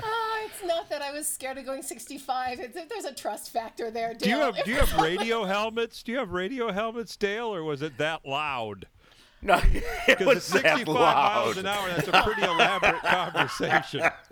Oh, 0.03 0.47
it's 0.49 0.63
not 0.65 0.89
that 0.89 1.01
I 1.01 1.11
was 1.11 1.27
scared 1.27 1.57
of 1.57 1.65
going 1.65 1.81
65. 1.81 2.59
It's, 2.59 2.73
there's 2.89 3.05
a 3.05 3.13
trust 3.13 3.51
factor 3.51 3.89
there, 3.89 4.13
Do 4.13 4.29
you 4.29 4.35
Dale. 4.35 4.51
have 4.53 4.65
do 4.65 4.71
you 4.71 4.77
have 4.77 4.93
radio 5.01 5.45
helmets? 5.45 6.03
Do 6.03 6.11
you 6.11 6.17
have 6.17 6.31
radio 6.31 6.71
helmets, 6.71 7.15
Dale, 7.15 7.53
or 7.53 7.63
was 7.63 7.81
it 7.81 7.97
that 7.97 8.25
loud? 8.25 8.87
No, 9.43 9.55
it 9.73 9.83
Because 10.19 10.25
was 10.27 10.55
at 10.55 10.63
that 10.63 10.77
65 10.77 10.93
miles 10.95 11.57
an 11.57 11.65
hour, 11.65 11.89
that's 11.89 12.07
a 12.07 12.21
pretty 12.23 12.43
elaborate 12.43 13.01
conversation. 13.01 14.01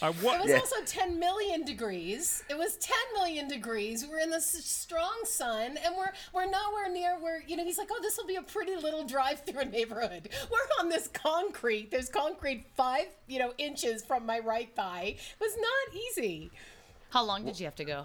I 0.00 0.10
wa- 0.22 0.34
It 0.34 0.42
was 0.44 0.54
also 0.54 0.76
10 0.86 1.18
million 1.18 1.64
degrees. 1.64 2.44
It 2.48 2.56
was 2.56 2.76
10 2.76 2.96
million 3.14 3.48
degrees. 3.48 4.06
We're 4.08 4.20
in 4.20 4.30
the 4.30 4.40
strong 4.40 5.20
sun, 5.24 5.76
and 5.84 5.96
we're 5.96 6.12
we're 6.32 6.46
nowhere 6.46 6.88
near 6.92 7.18
where 7.18 7.42
you 7.46 7.56
know. 7.56 7.64
He's 7.64 7.78
like, 7.78 7.88
"Oh, 7.92 7.98
this 8.00 8.16
will 8.16 8.26
be 8.26 8.36
a 8.36 8.42
pretty 8.42 8.76
little 8.76 9.04
drive 9.04 9.42
through 9.44 9.64
neighborhood." 9.66 10.28
We're 10.50 10.58
on 10.84 10.88
this 10.88 11.08
concrete. 11.08 11.90
There's 11.90 12.08
concrete 12.08 12.66
five 12.76 13.06
you 13.26 13.38
know 13.38 13.52
inches 13.58 14.04
from 14.04 14.24
my 14.24 14.38
right 14.38 14.70
thigh. 14.74 15.16
It 15.18 15.40
was 15.40 15.56
not 15.56 16.00
easy. 16.10 16.50
How 17.10 17.24
long 17.24 17.44
did 17.44 17.58
you 17.58 17.66
have 17.66 17.76
to 17.76 17.84
go? 17.84 18.04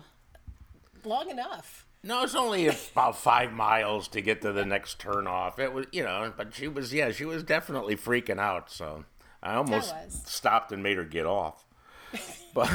Long 1.06 1.30
enough. 1.30 1.86
No, 2.06 2.24
it's 2.24 2.36
only 2.36 2.68
about 2.68 3.18
five 3.18 3.54
miles 3.54 4.10
to 4.10 4.22
get 4.22 4.42
to 4.42 4.52
the 4.52 4.66
next 4.66 5.00
turn 5.00 5.26
off. 5.26 5.58
It 5.58 5.72
was, 5.74 5.86
you 5.94 6.04
know, 6.04 6.34
but 6.36 6.54
she 6.54 6.68
was, 6.68 6.94
yeah, 6.94 7.12
she 7.12 7.24
was 7.24 7.44
definitely 7.44 7.96
freaking 7.96 8.39
out. 8.39 8.70
So 8.70 9.06
I 9.42 9.56
almost 9.56 9.94
was. 9.94 10.22
stopped 10.26 10.72
and 10.74 10.84
made 10.84 10.98
her 10.98 11.06
get 11.06 11.26
off. 11.26 11.63
But 12.54 12.70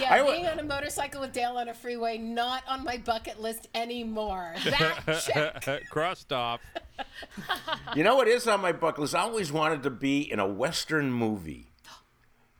Yeah, 0.00 0.08
I 0.08 0.22
wa- 0.22 0.30
being 0.32 0.46
on 0.46 0.58
a 0.58 0.62
motorcycle 0.64 1.20
with 1.20 1.32
Dale 1.32 1.56
on 1.58 1.68
a 1.68 1.74
freeway, 1.74 2.16
not 2.18 2.62
on 2.66 2.82
my 2.84 2.96
bucket 2.96 3.40
list 3.40 3.68
anymore. 3.74 4.54
That 4.64 5.60
check. 5.62 5.82
crossed 5.90 6.32
off. 6.32 6.60
You 7.94 8.02
know 8.04 8.16
what 8.16 8.28
is 8.28 8.48
on 8.48 8.60
my 8.62 8.72
bucket 8.72 9.00
list? 9.00 9.14
I 9.14 9.20
always 9.20 9.52
wanted 9.52 9.82
to 9.82 9.90
be 9.90 10.20
in 10.20 10.38
a 10.38 10.46
Western 10.46 11.12
movie. 11.12 11.68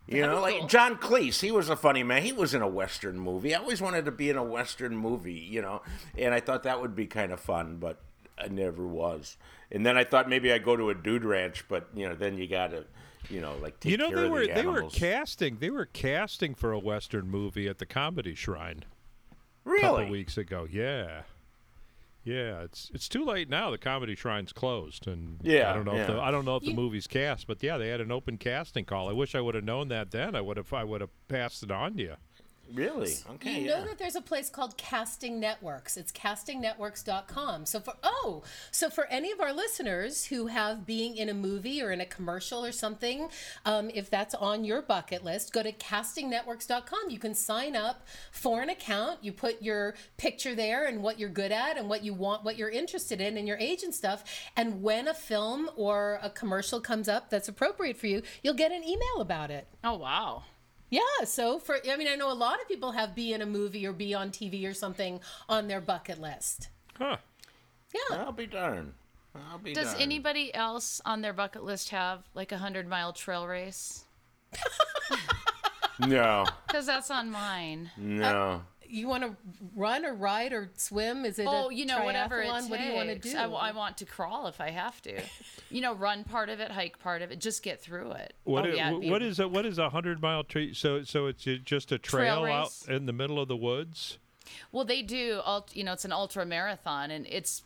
You 0.07 0.21
know, 0.23 0.41
like 0.41 0.59
cool. 0.59 0.69
John 0.69 0.97
Cleese, 0.97 1.41
he 1.41 1.51
was 1.51 1.71
a 1.71 1.77
funny 1.77 2.03
man. 2.03 2.23
He 2.23 2.33
was 2.33 2.53
in 2.53 2.61
a 2.61 2.69
Western 2.69 3.19
movie. 3.19 3.55
I 3.55 3.59
always 3.59 3.81
wanted 3.81 4.05
to 4.05 4.11
be 4.11 4.29
in 4.29 4.37
a 4.37 4.43
Western 4.45 4.95
movie, 4.97 5.33
you 5.33 5.63
know, 5.63 5.81
and 6.19 6.35
I 6.35 6.41
thought 6.41 6.65
that 6.65 6.81
would 6.81 6.95
be 6.95 7.07
kind 7.07 7.33
of 7.33 7.41
fun, 7.41 7.77
but 7.79 8.01
I 8.39 8.49
never 8.49 8.87
was. 8.87 9.37
And 9.73 9.85
then 9.87 9.97
I 9.97 10.05
thought 10.05 10.29
maybe 10.29 10.53
I'd 10.53 10.65
go 10.65 10.77
to 10.77 10.91
a 10.91 10.95
dude 10.95 11.25
ranch, 11.25 11.65
but, 11.69 11.89
you 11.95 12.07
know, 12.09 12.15
then 12.15 12.37
you 12.37 12.47
got 12.47 12.73
to, 12.73 12.85
you 13.31 13.41
know, 13.41 13.57
like 13.63 13.81
take 13.81 13.93
You 13.93 13.97
know 13.97 14.09
care 14.11 14.17
they 14.21 14.27
of 14.27 14.31
were 14.33 14.47
the 14.47 14.53
they 14.53 14.67
were 14.67 14.83
casting 14.91 15.57
they 15.59 15.71
were 15.71 15.87
casting 15.87 16.55
for 16.55 16.73
a 16.73 16.79
western 16.79 17.31
movie 17.31 17.67
at 17.67 17.79
the 17.79 17.87
Comedy 17.87 18.35
Shrine 18.35 18.85
Really? 19.65 19.79
a 19.79 19.83
really? 19.83 19.99
couple 20.03 20.13
weeks 20.13 20.37
ago. 20.37 20.67
Yeah. 20.71 21.23
Yeah, 22.25 22.63
it's 22.63 22.91
it's 22.95 23.09
too 23.09 23.25
late 23.25 23.51
now. 23.51 23.71
The 23.71 23.77
Comedy 23.79 24.15
Shrine's 24.15 24.53
closed, 24.53 25.07
and 25.07 25.39
Yeah, 25.43 25.71
I 25.71 25.75
don't 25.75 25.85
know 25.85 25.95
if 25.97 26.07
the. 26.07 26.21
I 26.21 26.31
don't 26.31 26.45
know 26.47 26.57
if 26.57 26.63
the 26.63 26.71
You- 26.71 26.75
movie's 26.77 27.07
cast, 27.07 27.47
but 27.47 27.63
yeah, 27.63 27.77
they 27.77 27.89
had 27.89 28.01
an 28.01 28.11
open 28.11 28.39
casting 28.39 28.85
call. 28.87 29.09
I 29.11 29.13
wish 29.13 29.35
I 29.35 29.41
would 29.43 29.55
have 29.55 29.65
known 29.65 29.89
that 29.89 30.11
then. 30.11 30.35
I 30.35 30.41
would 30.41 30.57
have 30.57 30.73
I 30.73 30.85
would 30.85 31.03
have 31.03 31.11
passed 31.29 31.63
it 31.63 31.71
on 31.71 31.97
to 31.97 32.03
you. 32.03 32.15
Really? 32.73 33.15
Okay. 33.35 33.61
You 33.61 33.67
yeah. 33.67 33.79
know 33.79 33.85
that 33.87 33.99
there's 33.99 34.17
a 34.17 34.21
place 34.21 34.49
called 34.49 34.77
Casting 34.77 35.39
Networks. 35.39 35.97
It's 35.97 36.11
castingnetworks.com. 36.11 37.67
So 37.67 37.81
for 37.81 37.95
oh, 38.03 38.43
so 38.71 38.91
for 38.91 39.07
any 39.07 39.31
of 39.31 39.41
our 39.41 39.53
listeners 39.53 40.27
who 40.27 40.47
have 40.47 40.87
being 40.87 41.17
in 41.17 41.29
a 41.29 41.35
movie 41.35 41.83
or 41.83 41.93
in 41.93 42.01
a 42.01 42.07
commercial 42.07 42.65
or 42.65 42.73
something, 42.73 43.29
um, 43.65 43.91
if 43.95 44.09
that's 44.09 44.35
on 44.35 44.65
your 44.65 44.83
bucket 44.83 45.25
list, 45.25 45.53
go 45.53 45.63
to 45.63 45.73
castingnetworks.com. 45.73 47.11
You 47.11 47.19
can 47.19 47.35
sign 47.35 47.77
up 47.77 48.07
for 48.33 48.63
an 48.63 48.71
account. 48.71 49.23
You 49.23 49.33
put 49.33 49.63
your 49.63 49.95
picture 50.17 50.55
there 50.55 50.87
and 50.87 51.03
what 51.03 51.19
you're 51.19 51.29
good 51.29 51.53
at 51.53 51.77
and 51.77 51.89
what 51.89 52.03
you 52.03 52.15
want, 52.15 52.45
what 52.45 52.57
you're 52.57 52.71
interested 52.71 53.21
in, 53.21 53.37
and 53.37 53.47
your 53.47 53.59
age 53.59 53.83
and 53.83 53.95
stuff. 53.95 54.25
And 54.57 54.83
when 54.83 55.07
a 55.09 55.15
film 55.15 55.71
or 55.77 56.19
a 56.23 56.31
commercial 56.31 56.81
comes 56.81 57.09
up 57.09 57.31
that's 57.31 57.49
appropriate 57.49 57.97
for 57.97 58.07
you, 58.07 58.23
you'll 58.43 58.55
get 58.55 58.73
an 58.73 58.83
email 58.83 59.21
about 59.21 59.51
it. 59.51 59.67
Oh 59.83 59.97
wow. 59.97 60.45
Yeah, 60.95 61.25
so 61.25 61.59
for 61.59 61.79
I 61.91 61.97
mean 61.97 62.09
I 62.09 62.15
know 62.15 62.31
a 62.31 62.35
lot 62.35 62.61
of 62.61 62.69
people 62.69 62.93
have 62.93 63.15
be 63.15 63.33
in 63.33 63.43
a 63.43 63.47
movie 63.47 63.85
or 63.87 63.93
be 63.93 64.15
on 64.15 64.31
TV 64.31 64.69
or 64.69 64.75
something 64.75 65.21
on 65.49 65.67
their 65.67 65.81
bucket 65.81 66.21
list. 66.21 66.69
Huh. 66.97 67.17
Yeah. 67.93 68.19
I'll 68.19 68.33
be 68.33 68.47
darned. 68.47 68.93
I'll 69.51 69.59
be 69.59 69.73
Does 69.73 69.87
darned. 69.87 70.03
anybody 70.03 70.55
else 70.55 71.01
on 71.05 71.21
their 71.21 71.33
bucket 71.33 71.65
list 71.65 71.89
have 71.91 72.23
like 72.35 72.53
a 72.53 72.59
hundred 72.59 72.87
mile 72.89 73.13
trail 73.13 73.47
race? 73.47 74.05
No. 76.01 76.45
Because 76.67 76.87
that's 76.87 77.11
on 77.11 77.31
mine. 77.31 77.93
No. 77.97 78.25
Uh, 78.25 78.59
You 78.95 79.09
want 79.09 79.25
to 79.25 79.35
run 79.75 80.05
or 80.05 80.15
ride 80.15 80.53
or 80.53 80.71
swim? 80.77 81.25
Is 81.25 81.39
it 81.39 81.47
Oh, 81.49 81.69
a 81.69 81.75
you 81.75 81.85
know, 81.85 82.05
whatever 82.05 82.41
it 82.41 82.51
takes. 82.51 82.69
What 82.69 82.79
do 82.79 82.87
you 82.87 82.93
want 82.95 83.09
to 83.09 83.19
do? 83.19 83.37
I 83.37 83.73
want 83.73 83.99
to 83.99 84.05
crawl 84.05 84.47
if 84.47 84.61
I 84.61 84.71
have 84.71 85.03
to. 85.03 85.21
you 85.71 85.81
know, 85.81 85.95
run 85.95 86.23
part 86.25 86.49
of 86.49 86.61
it, 86.61 86.71
hike 86.71 86.99
part 87.01 87.21
of 87.23 87.33
it, 87.33 87.41
just 87.41 87.63
get 87.63 87.81
through 87.81 88.13
it. 88.13 88.35
What 88.45 88.67
oh, 88.67 88.71
i- 88.71 88.75
yeah, 88.75 88.89
it'd 88.91 89.01
be 89.01 89.11
what 89.11 89.23
a- 89.23 89.27
is 89.27 89.41
a 89.41 89.49
what 89.49 89.67
is 89.67 89.79
a 89.79 89.91
hundred 89.91 90.23
mile 90.23 90.45
tree? 90.45 90.73
So 90.75 91.03
so 91.03 91.27
it's 91.27 91.47
uh, 91.47 91.57
just 91.65 91.91
a 91.93 91.99
Trail 91.99 92.43
trail, 92.43 92.55
out 92.55 92.73
in 92.89 93.07
the 93.07 93.13
middle 93.13 93.41
of 93.41 93.49
the 93.49 93.57
woods. 93.57 94.19
Well, 94.71 94.85
they 94.85 95.03
do. 95.03 95.41
You 95.73 95.85
know, 95.85 95.93
it's 95.93 96.05
an 96.05 96.13
ultra 96.13 96.47
marathon, 96.47 97.11
and 97.11 97.27
it's 97.27 97.63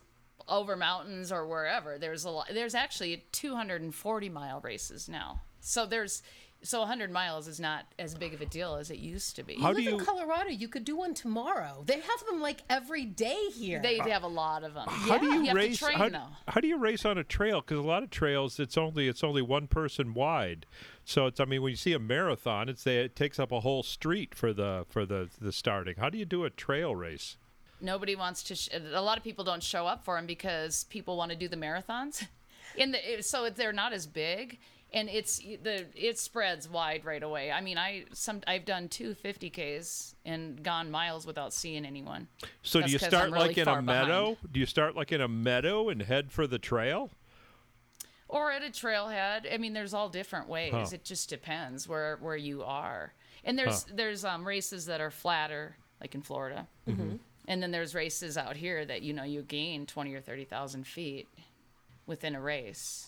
over 0.48 0.76
mountains 0.76 1.30
or 1.30 1.46
wherever. 1.46 1.98
There's 1.98 2.24
a 2.24 2.30
lot. 2.30 2.48
There's 2.54 2.74
actually 2.74 3.24
240 3.32 4.28
mile 4.30 4.60
races 4.60 5.08
now. 5.08 5.42
So 5.60 5.84
there's 5.84 6.22
So 6.62 6.80
100 6.80 7.12
miles 7.12 7.46
is 7.46 7.60
not 7.60 7.86
as 8.00 8.16
big 8.16 8.34
of 8.34 8.40
a 8.40 8.46
deal 8.46 8.74
as 8.74 8.90
it 8.90 8.98
used 8.98 9.36
to 9.36 9.44
be. 9.44 9.54
How 9.54 9.68
you 9.68 9.74
do 9.74 9.80
live 9.80 9.84
you- 9.92 9.98
in 9.98 10.04
Colorado. 10.04 10.50
You 10.50 10.68
could 10.68 10.84
do 10.84 10.96
one 10.96 11.14
tomorrow. 11.14 11.84
They 11.86 12.00
have 12.00 12.26
them 12.28 12.40
like 12.40 12.62
every 12.68 13.04
day 13.04 13.50
here. 13.54 13.80
They, 13.80 14.00
they 14.00 14.10
have 14.10 14.24
a 14.24 14.28
lot 14.28 14.64
of 14.64 14.74
them. 14.74 14.88
How 14.88 15.18
do 15.18 15.26
you, 15.26 15.44
have 15.44 15.54
race? 15.54 15.78
to 15.78 15.84
train 15.84 15.98
how, 16.12 16.28
how 16.48 16.60
do 16.60 16.66
you 16.66 16.76
race 16.78 17.04
on 17.04 17.16
a 17.16 17.22
trail? 17.24 17.60
Because 17.60 17.78
a 17.78 17.82
lot 17.82 18.02
of 18.02 18.10
trails, 18.10 18.58
it's 18.58 18.76
only 18.76 19.06
it's 19.06 19.22
only 19.22 19.40
one 19.40 19.68
person 19.68 20.14
wide. 20.14 20.66
So 21.04 21.26
it's 21.26 21.38
I 21.38 21.44
mean, 21.44 21.62
when 21.62 21.70
you 21.70 21.76
see 21.76 21.92
a 21.92 21.98
marathon, 21.98 22.68
it's 22.68 22.86
it 22.86 23.14
takes 23.14 23.38
up 23.38 23.52
a 23.52 23.60
whole 23.60 23.82
street 23.84 24.34
for 24.34 24.52
the 24.52 24.84
for 24.88 25.06
the 25.06 25.28
the 25.40 25.52
starting. 25.52 25.94
How 25.98 26.10
do 26.10 26.18
you 26.18 26.24
do 26.24 26.44
a 26.44 26.50
trail 26.50 26.94
race? 26.96 27.36
Nobody 27.80 28.16
wants 28.16 28.42
to. 28.44 28.56
Sh- 28.56 28.70
a 28.72 29.00
lot 29.00 29.16
of 29.16 29.22
people 29.22 29.44
don't 29.44 29.62
show 29.62 29.86
up 29.86 30.04
for 30.04 30.16
them 30.16 30.26
because 30.26 30.84
people 30.84 31.16
want 31.16 31.30
to 31.30 31.36
do 31.36 31.46
the 31.46 31.56
marathons, 31.56 32.26
in 32.76 32.90
the 32.90 32.98
so 33.20 33.48
they're 33.50 33.72
not 33.72 33.92
as 33.92 34.06
big, 34.06 34.58
and 34.92 35.08
it's 35.08 35.38
the 35.38 35.86
it 35.94 36.18
spreads 36.18 36.68
wide 36.68 37.04
right 37.04 37.22
away. 37.22 37.50
I 37.52 37.60
mean, 37.60 37.76
I 37.78 38.04
some 38.12 38.40
I've 38.46 38.64
done 38.64 38.88
two 38.88 39.14
50ks 39.14 40.14
and 40.24 40.62
gone 40.62 40.90
miles 40.90 41.26
without 41.26 41.52
seeing 41.52 41.84
anyone. 41.84 42.28
So 42.62 42.78
That's 42.80 42.88
do 42.88 42.92
you 42.94 42.98
start 42.98 43.30
really 43.32 43.48
like 43.48 43.58
in 43.58 43.62
a 43.62 43.72
far 43.72 43.82
behind. 43.82 44.08
meadow? 44.08 44.36
Do 44.50 44.60
you 44.60 44.66
start 44.66 44.96
like 44.96 45.12
in 45.12 45.20
a 45.20 45.28
meadow 45.28 45.88
and 45.88 46.02
head 46.02 46.32
for 46.32 46.46
the 46.46 46.58
trail? 46.58 47.10
or 48.30 48.52
at 48.52 48.62
a 48.62 48.66
trailhead. 48.66 49.50
I 49.50 49.56
mean, 49.56 49.72
there's 49.72 49.94
all 49.94 50.10
different 50.10 50.48
ways. 50.50 50.72
Huh. 50.74 50.84
It 50.92 51.02
just 51.04 51.30
depends 51.30 51.88
where 51.88 52.18
where 52.20 52.36
you 52.36 52.62
are. 52.62 53.14
And 53.44 53.58
there's 53.58 53.84
there's 53.84 54.24
um, 54.24 54.46
races 54.46 54.84
that 54.86 55.00
are 55.00 55.10
flatter, 55.10 55.76
like 56.00 56.14
in 56.14 56.20
Florida, 56.22 56.66
Mm-hmm. 56.86 57.16
and 57.46 57.62
then 57.62 57.70
there's 57.70 57.94
races 57.94 58.36
out 58.36 58.56
here 58.56 58.84
that 58.84 59.00
you 59.02 59.12
know 59.14 59.22
you 59.24 59.40
gain 59.42 59.86
twenty 59.86 60.14
or 60.14 60.20
thirty 60.20 60.44
thousand 60.44 60.86
feet 60.86 61.26
within 62.06 62.34
a 62.34 62.40
race. 62.40 63.07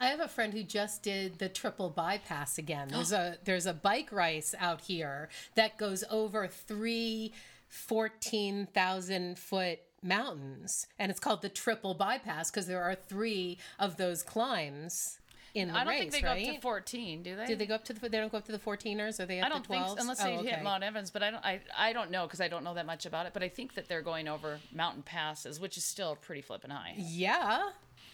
I 0.00 0.06
have 0.08 0.20
a 0.20 0.28
friend 0.28 0.52
who 0.54 0.62
just 0.62 1.02
did 1.02 1.38
the 1.38 1.48
triple 1.48 1.90
bypass 1.90 2.56
again. 2.58 2.88
There's 2.92 3.12
a 3.12 3.36
there's 3.44 3.66
a 3.66 3.74
bike 3.74 4.10
race 4.12 4.54
out 4.58 4.80
here 4.82 5.28
that 5.54 5.76
goes 5.76 6.04
over 6.10 6.46
three 6.46 7.32
14,000 7.68 9.38
foot 9.38 9.78
mountains 10.02 10.86
and 10.98 11.10
it's 11.10 11.20
called 11.20 11.42
the 11.42 11.48
triple 11.48 11.92
bypass 11.94 12.50
because 12.50 12.66
there 12.66 12.82
are 12.82 12.94
three 12.94 13.58
of 13.78 13.96
those 13.98 14.22
climbs 14.22 15.18
in 15.54 15.68
the 15.68 15.74
I 15.74 15.78
don't 15.80 15.88
race, 15.88 15.98
think 16.00 16.12
they 16.12 16.22
right? 16.22 16.44
go 16.44 16.50
up 16.50 16.54
to 16.56 16.60
fourteen, 16.62 17.22
do 17.24 17.34
they? 17.36 17.44
Do 17.46 17.56
they 17.56 17.66
go 17.66 17.74
up 17.74 17.84
to 17.86 17.92
the 17.92 18.08
they 18.08 18.18
don't 18.18 18.30
go 18.30 18.38
up 18.38 18.46
to 18.46 18.52
the 18.52 18.58
14ers 18.58 19.18
or 19.20 19.26
they 19.26 19.40
up 19.40 19.46
I 19.46 19.48
don't 19.48 19.62
to 19.64 19.68
think 19.68 19.84
12s? 19.84 20.00
unless 20.00 20.20
Oh, 20.20 20.24
they 20.24 20.36
okay. 20.38 20.50
hit 20.50 20.62
Mount 20.62 20.84
Evans, 20.84 21.10
but 21.10 21.22
I 21.24 21.30
don't 21.32 21.44
I, 21.44 21.60
I 21.76 21.92
don't 21.92 22.10
know 22.12 22.24
because 22.24 22.40
I 22.40 22.46
don't 22.48 22.62
know 22.62 22.74
that 22.74 22.86
much 22.86 23.04
about 23.04 23.26
it. 23.26 23.32
But 23.34 23.42
I 23.42 23.48
think 23.48 23.74
that 23.74 23.88
they're 23.88 24.00
going 24.00 24.28
over 24.28 24.60
mountain 24.72 25.02
passes, 25.02 25.58
which 25.58 25.76
is 25.76 25.82
still 25.84 26.14
pretty 26.16 26.40
flipping 26.40 26.70
high. 26.70 26.94
Yeah. 26.96 27.70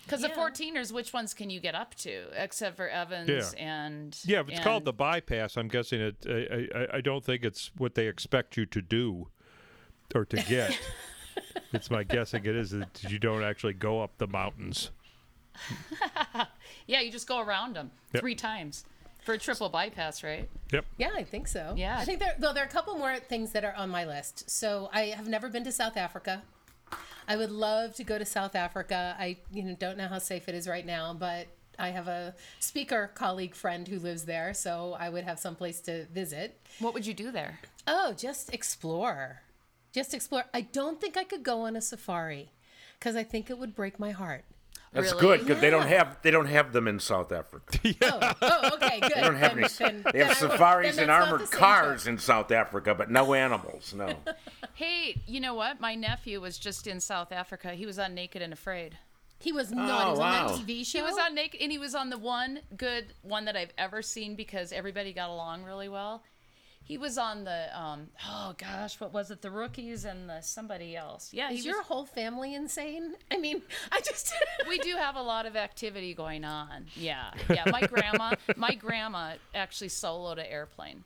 Because 0.07 0.23
Yeah. 0.23 0.29
the 0.29 0.35
14ers, 0.35 0.93
which 0.93 1.13
ones 1.13 1.35
can 1.35 1.51
you 1.51 1.59
get 1.61 1.75
up 1.75 1.95
to 1.97 2.27
except 2.35 2.77
for 2.77 2.89
Evans 2.89 3.29
Yeah. 3.29 3.63
and 3.63 4.19
Yeah, 4.25 4.41
if 4.41 4.49
it's 4.49 4.61
called 4.61 4.85
the 4.85 4.93
bypass, 4.93 5.57
I'm 5.57 5.69
guessing 5.69 6.01
it. 6.01 6.17
I, 6.27 6.69
I, 6.95 6.97
I 6.99 7.01
don't 7.01 7.25
think 7.25 7.45
it's 7.45 7.73
what 7.77 7.95
they 7.97 8.07
expect 8.07 8.57
you 8.57 8.67
to 8.67 8.81
do 8.81 9.29
or 10.15 10.25
to 10.25 10.37
get. 10.37 10.79
it's 11.73 11.91
my 11.91 12.05
guessing 12.05 12.45
it 12.47 12.55
is 12.55 12.71
that 12.71 13.03
you 13.09 13.19
don't 13.19 13.43
actually 13.43 13.73
go 13.75 14.01
up 14.01 14.17
the 14.19 14.27
mountains. 14.29 14.91
Yeah, 16.89 17.01
you 17.01 17.11
just 17.11 17.27
go 17.27 17.41
around 17.41 17.75
them 17.75 17.91
Yep. 18.15 18.21
three 18.21 18.37
times 18.37 18.85
for 19.25 19.35
a 19.35 19.39
triple 19.39 19.69
bypass, 19.69 20.23
right? 20.23 20.49
Yep. 20.73 20.85
Yeah, 20.99 21.11
I 21.17 21.25
think 21.25 21.49
so. 21.49 21.75
Yeah. 21.77 21.99
I 21.99 22.05
think 22.05 22.21
there 22.21 22.37
though 22.39 22.53
there 22.53 22.63
are 22.63 22.67
a 22.67 22.71
couple 22.71 22.95
more 22.97 23.17
things 23.19 23.51
that 23.53 23.65
are 23.65 23.75
on 23.75 23.91
my 23.91 24.05
list. 24.05 24.49
So 24.49 24.89
I 24.93 25.07
have 25.07 25.27
never 25.27 25.49
been 25.49 25.65
to 25.65 25.73
South 25.73 25.97
Africa. 25.97 26.43
I 27.29 27.37
would 27.37 27.51
love 27.51 27.95
to 27.97 28.05
go 28.05 28.19
to 28.19 28.25
South 28.25 28.55
Africa. 28.55 29.17
I 29.19 29.39
you 29.51 29.63
know 29.63 29.77
don't 29.79 29.99
know 29.99 30.09
how 30.09 30.19
safe 30.19 30.49
it 30.49 30.55
is 30.55 30.69
right 30.69 30.87
now, 30.87 31.15
but 31.15 31.49
I 31.79 31.91
have 31.91 32.09
a 32.09 32.35
speaker 32.61 33.11
colleague 33.15 33.55
friend 33.55 33.87
who 33.87 33.99
lives 33.99 34.25
there, 34.25 34.55
so 34.55 34.97
I 34.99 35.09
would 35.09 35.25
have 35.25 35.39
some 35.39 35.57
place 35.57 35.81
to 35.83 36.07
visit. 36.07 36.61
What 36.79 36.95
would 36.95 37.07
you 37.07 37.15
do 37.15 37.31
there? 37.31 37.61
Oh, 37.87 38.15
just 38.17 38.53
explore. 38.55 39.43
Just 39.93 40.15
explore. 40.15 40.45
I 40.55 40.63
don't 40.63 41.01
think 41.01 41.17
I 41.17 41.25
could 41.25 41.43
go 41.43 41.63
on 41.63 41.77
a 41.77 41.81
safari 41.81 42.51
because 42.99 43.17
I 43.17 43.25
think 43.25 43.51
it 43.51 43.59
would 43.59 43.75
break 43.75 43.99
my 43.99 44.11
heart. 44.11 44.45
That's 44.97 45.13
Really? 45.13 45.21
good 45.21 45.47
because 45.47 45.61
they 45.61 45.69
don't 45.71 45.87
have 45.87 46.17
they 46.23 46.31
don't 46.31 46.47
have 46.47 46.73
them 46.73 46.89
in 46.89 46.99
South 46.99 47.31
Africa. 47.33 47.79
Oh, 48.03 48.33
oh 48.43 48.71
okay, 48.75 49.01
good. 49.01 49.13
They 49.15 49.21
don't 49.21 49.37
have 49.37 49.57
any. 49.59 49.69
Then- 49.69 50.05
They 50.13 50.25
have 50.25 50.37
safaris 50.37 50.97
and 50.99 51.11
armored 51.11 51.51
cars 51.51 52.05
trip. 52.05 52.15
in 52.15 52.19
South 52.19 52.51
Africa, 52.51 52.95
but 52.95 53.11
no 53.11 53.35
animals. 53.35 53.95
No. 53.95 54.15
Hey, 54.75 55.23
you 55.27 55.41
know 55.41 55.55
what? 55.55 55.81
My 55.81 55.95
nephew 55.95 56.39
was 56.39 56.59
just 56.59 56.87
in 56.87 57.01
South 57.01 57.33
Africa. 57.33 57.71
He 57.73 57.87
was 57.87 57.99
on 57.99 58.15
Naked 58.15 58.43
and 58.43 58.53
Afraid. 58.53 58.99
He 59.39 59.51
was 59.51 59.71
not. 59.73 59.89
Oh, 59.89 60.05
he 60.05 60.11
was 60.11 60.19
wow. 60.19 60.47
on 60.49 60.53
that 60.53 60.67
TV 60.67 60.87
show. 60.87 60.99
He 60.99 61.03
was 61.03 61.17
on 61.19 61.35
Naked, 61.35 61.63
and 61.63 61.73
he 61.73 61.79
was 61.79 61.95
on 61.95 62.11
the 62.11 62.19
one 62.19 62.61
good 62.77 63.15
one 63.23 63.47
that 63.47 63.57
I've 63.57 63.73
ever 63.79 64.03
seen 64.03 64.35
because 64.37 64.73
everybody 64.73 65.15
got 65.15 65.31
along 65.31 65.65
really 65.65 65.89
well. 65.89 66.23
He 66.87 66.99
was 66.99 67.19
on 67.19 67.43
the 67.43 67.69
um 67.77 68.07
oh 68.29 68.55
gosh, 68.57 69.01
what 69.01 69.13
was 69.13 69.33
it? 69.33 69.43
The 69.43 69.51
rookies 69.51 70.05
and 70.05 70.31
the 70.31 70.41
somebody 70.41 70.95
else. 70.95 71.31
Yeah, 71.33 71.49
he 71.49 71.59
Is 71.59 71.61
was, 71.61 71.67
your 71.67 71.83
whole 71.83 72.05
family 72.07 72.55
insane? 72.55 73.15
I 73.31 73.39
mean, 73.39 73.63
I 73.93 74.01
just. 74.01 74.33
we 74.69 74.79
do 74.79 74.95
have 74.95 75.17
a 75.17 75.23
lot 75.23 75.47
of 75.47 75.57
activity 75.57 76.15
going 76.15 76.45
on. 76.45 76.87
Yeah, 76.95 77.33
yeah. 77.51 77.65
My 77.73 77.81
grandma, 77.87 78.35
my 78.57 78.75
grandma 78.75 79.33
actually 79.53 79.89
soloed 79.89 80.39
an 80.39 80.47
airplane 80.47 81.03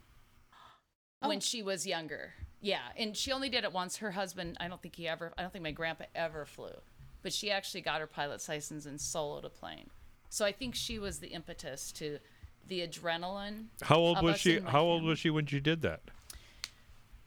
when 1.25 1.41
she 1.41 1.63
was 1.63 1.87
younger. 1.87 2.35
Yeah, 2.61 2.81
and 2.99 3.17
she 3.17 3.33
only 3.33 3.49
did 3.49 3.65
it 3.65 3.73
once. 3.73 3.97
Her 3.97 4.11
husband, 4.11 4.59
I 4.61 4.69
don't 4.69 4.83
think 4.83 4.97
he 4.97 5.09
ever. 5.09 5.33
I 5.39 5.43
don't 5.43 5.51
think 5.51 5.65
my 5.65 5.73
grandpa 5.73 6.05
ever 6.15 6.45
flew, 6.45 6.75
but 7.23 7.33
she 7.33 7.51
actually 7.51 7.81
got 7.81 8.01
her 8.01 8.07
pilot's 8.07 8.47
license 8.51 8.85
and 8.85 8.99
soloed 8.99 9.45
a 9.45 9.49
plane. 9.49 9.89
So 10.29 10.45
I 10.45 10.53
think 10.53 10.75
she 10.75 10.99
was 10.99 11.21
the 11.21 11.29
impetus 11.29 11.91
to 11.93 12.19
the 12.69 12.87
adrenaline. 12.87 13.67
How 13.83 13.97
old 13.97 14.23
was 14.23 14.41
she? 14.41 14.61
How 14.61 14.81
old 14.83 15.01
family. 15.01 15.11
was 15.11 15.19
she 15.19 15.31
when 15.31 15.47
she 15.47 15.61
did 15.61 15.83
that? 15.83 16.01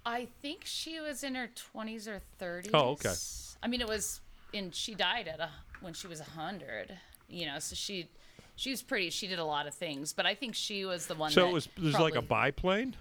I 0.05 0.27
think 0.41 0.61
she 0.65 0.99
was 0.99 1.23
in 1.23 1.35
her 1.35 1.49
twenties 1.55 2.07
or 2.07 2.21
thirties. 2.37 2.71
Oh, 2.73 2.91
okay. 2.91 3.13
I 3.61 3.67
mean, 3.67 3.81
it 3.81 3.87
was, 3.87 4.19
and 4.53 4.73
she 4.75 4.95
died 4.95 5.27
at 5.27 5.39
a 5.39 5.49
when 5.81 5.93
she 5.93 6.07
was 6.07 6.19
a 6.19 6.25
hundred. 6.25 6.97
You 7.29 7.45
know, 7.45 7.59
so 7.59 7.75
she 7.75 8.09
she 8.55 8.71
was 8.71 8.81
pretty. 8.81 9.09
She 9.09 9.27
did 9.27 9.39
a 9.39 9.45
lot 9.45 9.67
of 9.67 9.73
things, 9.73 10.13
but 10.13 10.25
I 10.25 10.35
think 10.35 10.55
she 10.55 10.85
was 10.85 11.07
the 11.07 11.15
one. 11.15 11.31
So 11.31 11.41
that 11.41 11.49
it 11.49 11.53
was 11.53 11.67
it 11.77 11.83
was 11.83 11.99
like 11.99 12.15
a 12.15 12.21
biplane. 12.21 12.95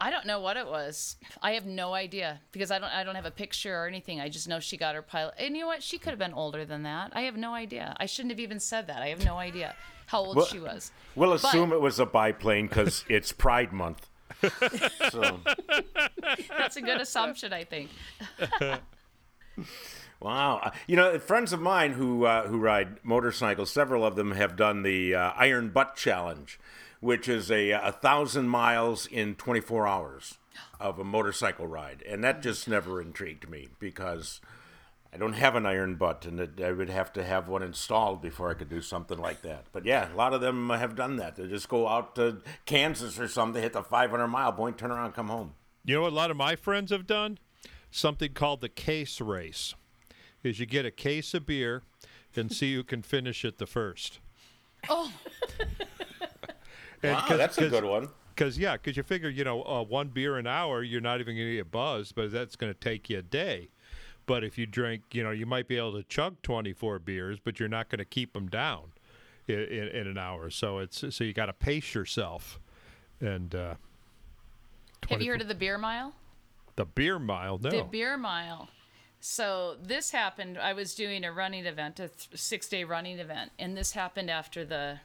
I 0.00 0.10
don't 0.10 0.26
know 0.26 0.40
what 0.40 0.56
it 0.56 0.66
was. 0.66 1.14
I 1.40 1.52
have 1.52 1.64
no 1.64 1.94
idea 1.94 2.40
because 2.50 2.72
I 2.72 2.78
don't. 2.78 2.90
I 2.90 3.04
don't 3.04 3.14
have 3.14 3.26
a 3.26 3.30
picture 3.30 3.76
or 3.76 3.86
anything. 3.86 4.20
I 4.20 4.28
just 4.28 4.48
know 4.48 4.58
she 4.58 4.76
got 4.76 4.94
her 4.94 5.02
pilot. 5.02 5.34
And 5.38 5.54
you 5.56 5.62
know 5.62 5.68
what? 5.68 5.82
She 5.82 5.98
could 5.98 6.10
have 6.10 6.18
been 6.18 6.32
older 6.32 6.64
than 6.64 6.82
that. 6.84 7.12
I 7.14 7.22
have 7.22 7.36
no 7.36 7.54
idea. 7.54 7.94
I 7.98 8.06
shouldn't 8.06 8.32
have 8.32 8.40
even 8.40 8.58
said 8.58 8.86
that. 8.88 9.02
I 9.02 9.08
have 9.08 9.24
no 9.24 9.36
idea 9.36 9.76
how 10.12 10.20
old 10.20 10.36
Well- 10.36 10.46
she 10.46 10.58
was. 10.60 10.92
We'll 11.14 11.32
assume 11.32 11.72
it 11.72 11.80
was 11.80 11.98
a 11.98 12.06
biplane 12.06 12.68
because 12.68 13.04
it's 13.08 13.32
Pride 13.32 13.72
Month. 13.72 14.08
so, 15.10 15.40
That's 16.48 16.76
a 16.76 16.82
good 16.82 17.00
assumption, 17.00 17.52
I 17.52 17.64
think. 17.64 17.90
wow, 20.20 20.72
you 20.86 20.96
know, 20.96 21.18
friends 21.18 21.52
of 21.52 21.60
mine 21.60 21.92
who 21.92 22.24
uh, 22.24 22.46
who 22.46 22.58
ride 22.58 23.02
motorcycles, 23.04 23.70
several 23.70 24.04
of 24.04 24.16
them 24.16 24.32
have 24.32 24.56
done 24.56 24.82
the 24.82 25.14
uh, 25.14 25.32
Iron 25.36 25.70
Butt 25.70 25.96
Challenge, 25.96 26.58
which 27.00 27.28
is 27.28 27.50
a 27.50 27.70
a 27.70 27.92
thousand 27.92 28.48
miles 28.48 29.06
in 29.06 29.34
24 29.34 29.86
hours 29.86 30.38
of 30.80 30.98
a 30.98 31.04
motorcycle 31.04 31.66
ride, 31.66 32.02
and 32.08 32.22
that 32.24 32.42
just 32.42 32.68
never 32.68 33.00
intrigued 33.00 33.48
me 33.48 33.68
because. 33.78 34.40
I 35.12 35.18
don't 35.18 35.34
have 35.34 35.56
an 35.56 35.66
iron 35.66 35.96
butt, 35.96 36.24
and 36.24 36.40
it, 36.40 36.60
I 36.60 36.72
would 36.72 36.88
have 36.88 37.12
to 37.14 37.24
have 37.24 37.46
one 37.46 37.62
installed 37.62 38.22
before 38.22 38.50
I 38.50 38.54
could 38.54 38.70
do 38.70 38.80
something 38.80 39.18
like 39.18 39.42
that. 39.42 39.66
But 39.70 39.84
yeah, 39.84 40.12
a 40.12 40.16
lot 40.16 40.32
of 40.32 40.40
them 40.40 40.70
have 40.70 40.96
done 40.96 41.16
that. 41.16 41.36
They 41.36 41.46
just 41.46 41.68
go 41.68 41.86
out 41.86 42.14
to 42.14 42.38
Kansas 42.64 43.18
or 43.18 43.28
something, 43.28 43.54
they 43.54 43.60
hit 43.60 43.74
the 43.74 43.82
500 43.82 44.26
mile 44.26 44.52
point, 44.52 44.78
turn 44.78 44.90
around, 44.90 45.12
come 45.12 45.28
home. 45.28 45.52
You 45.84 45.96
know 45.96 46.02
what 46.02 46.12
a 46.12 46.16
lot 46.16 46.30
of 46.30 46.36
my 46.36 46.56
friends 46.56 46.90
have 46.90 47.06
done? 47.06 47.38
Something 47.90 48.32
called 48.32 48.62
the 48.62 48.68
case 48.70 49.20
race. 49.20 49.74
Is 50.42 50.58
you 50.58 50.66
get 50.66 50.86
a 50.86 50.90
case 50.90 51.34
of 51.34 51.46
beer 51.46 51.82
and 52.34 52.52
see 52.52 52.74
who 52.74 52.82
can 52.82 53.02
finish 53.02 53.44
it 53.44 53.58
the 53.58 53.66
first. 53.66 54.18
Oh, 54.88 55.12
And 57.02 57.14
Wow, 57.14 57.36
that's 57.36 57.58
a 57.58 57.68
good 57.68 57.84
one. 57.84 58.08
Because 58.34 58.58
yeah, 58.58 58.74
because 58.74 58.96
you 58.96 59.02
figure 59.02 59.28
you 59.28 59.44
know 59.44 59.62
uh, 59.64 59.82
one 59.82 60.08
beer 60.08 60.36
an 60.36 60.46
hour, 60.46 60.82
you're 60.82 61.00
not 61.00 61.20
even 61.20 61.36
going 61.36 61.48
to 61.48 61.56
get 61.56 61.70
buzzed, 61.70 62.14
but 62.14 62.30
that's 62.30 62.56
going 62.56 62.72
to 62.72 62.78
take 62.78 63.10
you 63.10 63.18
a 63.18 63.22
day. 63.22 63.70
But 64.26 64.44
if 64.44 64.56
you 64.56 64.66
drink, 64.66 65.02
you 65.12 65.22
know, 65.22 65.30
you 65.30 65.46
might 65.46 65.66
be 65.68 65.76
able 65.76 65.92
to 65.92 66.02
chug 66.04 66.40
24 66.42 67.00
beers, 67.00 67.38
but 67.42 67.58
you're 67.58 67.68
not 67.68 67.88
going 67.88 67.98
to 67.98 68.04
keep 68.04 68.32
them 68.32 68.48
down 68.48 68.92
in, 69.48 69.58
in, 69.58 69.88
in 69.88 70.06
an 70.06 70.18
hour. 70.18 70.50
So 70.50 70.78
it's 70.78 71.04
so 71.10 71.24
you 71.24 71.32
got 71.32 71.46
to 71.46 71.52
pace 71.52 71.94
yourself. 71.94 72.60
And 73.20 73.54
uh, 73.54 73.74
have 75.08 75.22
you 75.22 75.30
heard 75.30 75.42
of 75.42 75.48
the 75.48 75.54
beer 75.54 75.78
mile? 75.78 76.14
the 76.76 76.84
beer 76.84 77.18
mile? 77.18 77.58
No. 77.58 77.70
The 77.70 77.84
beer 77.84 78.16
mile. 78.16 78.68
So 79.20 79.76
this 79.80 80.10
happened. 80.10 80.58
I 80.58 80.72
was 80.72 80.94
doing 80.94 81.24
a 81.24 81.32
running 81.32 81.66
event, 81.66 82.00
a 82.00 82.08
th- 82.08 82.28
six-day 82.34 82.84
running 82.84 83.18
event, 83.18 83.52
and 83.58 83.76
this 83.76 83.92
happened 83.92 84.30
after 84.30 84.64
the 84.64 84.98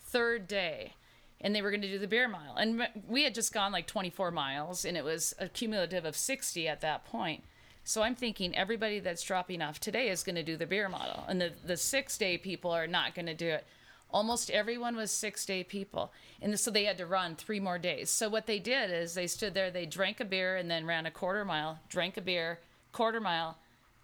third 0.00 0.46
day, 0.46 0.94
and 1.40 1.54
they 1.54 1.62
were 1.62 1.70
going 1.70 1.82
to 1.82 1.88
do 1.88 1.98
the 1.98 2.06
beer 2.06 2.28
mile, 2.28 2.54
and 2.56 2.86
we 3.08 3.24
had 3.24 3.34
just 3.34 3.52
gone 3.52 3.72
like 3.72 3.86
24 3.86 4.30
miles, 4.30 4.84
and 4.84 4.96
it 4.96 5.04
was 5.04 5.34
a 5.40 5.48
cumulative 5.48 6.04
of 6.04 6.16
60 6.16 6.68
at 6.68 6.80
that 6.82 7.04
point. 7.04 7.42
So 7.88 8.02
I'm 8.02 8.16
thinking 8.16 8.56
everybody 8.56 8.98
that's 8.98 9.22
dropping 9.22 9.62
off 9.62 9.78
today 9.78 10.08
is 10.08 10.24
going 10.24 10.34
to 10.34 10.42
do 10.42 10.56
the 10.56 10.66
beer 10.66 10.88
model, 10.88 11.22
and 11.28 11.40
the 11.40 11.52
the 11.64 11.76
six-day 11.76 12.36
people 12.38 12.72
are 12.72 12.88
not 12.88 13.14
going 13.14 13.26
to 13.26 13.34
do 13.34 13.46
it. 13.46 13.64
almost 14.10 14.50
everyone 14.50 14.96
was 14.96 15.10
six 15.12 15.46
day 15.46 15.62
people. 15.62 16.12
And 16.42 16.58
so 16.58 16.70
they 16.70 16.84
had 16.84 16.98
to 16.98 17.06
run 17.06 17.36
three 17.36 17.60
more 17.60 17.78
days. 17.78 18.10
So 18.10 18.28
what 18.28 18.46
they 18.46 18.58
did 18.58 18.90
is 18.90 19.14
they 19.14 19.26
stood 19.28 19.54
there, 19.54 19.70
they 19.70 19.86
drank 19.86 20.18
a 20.20 20.24
beer 20.24 20.56
and 20.56 20.68
then 20.70 20.84
ran 20.84 21.06
a 21.06 21.10
quarter 21.12 21.44
mile, 21.44 21.78
drank 21.88 22.16
a 22.16 22.20
beer, 22.20 22.58
quarter 22.92 23.20
mile, 23.20 23.56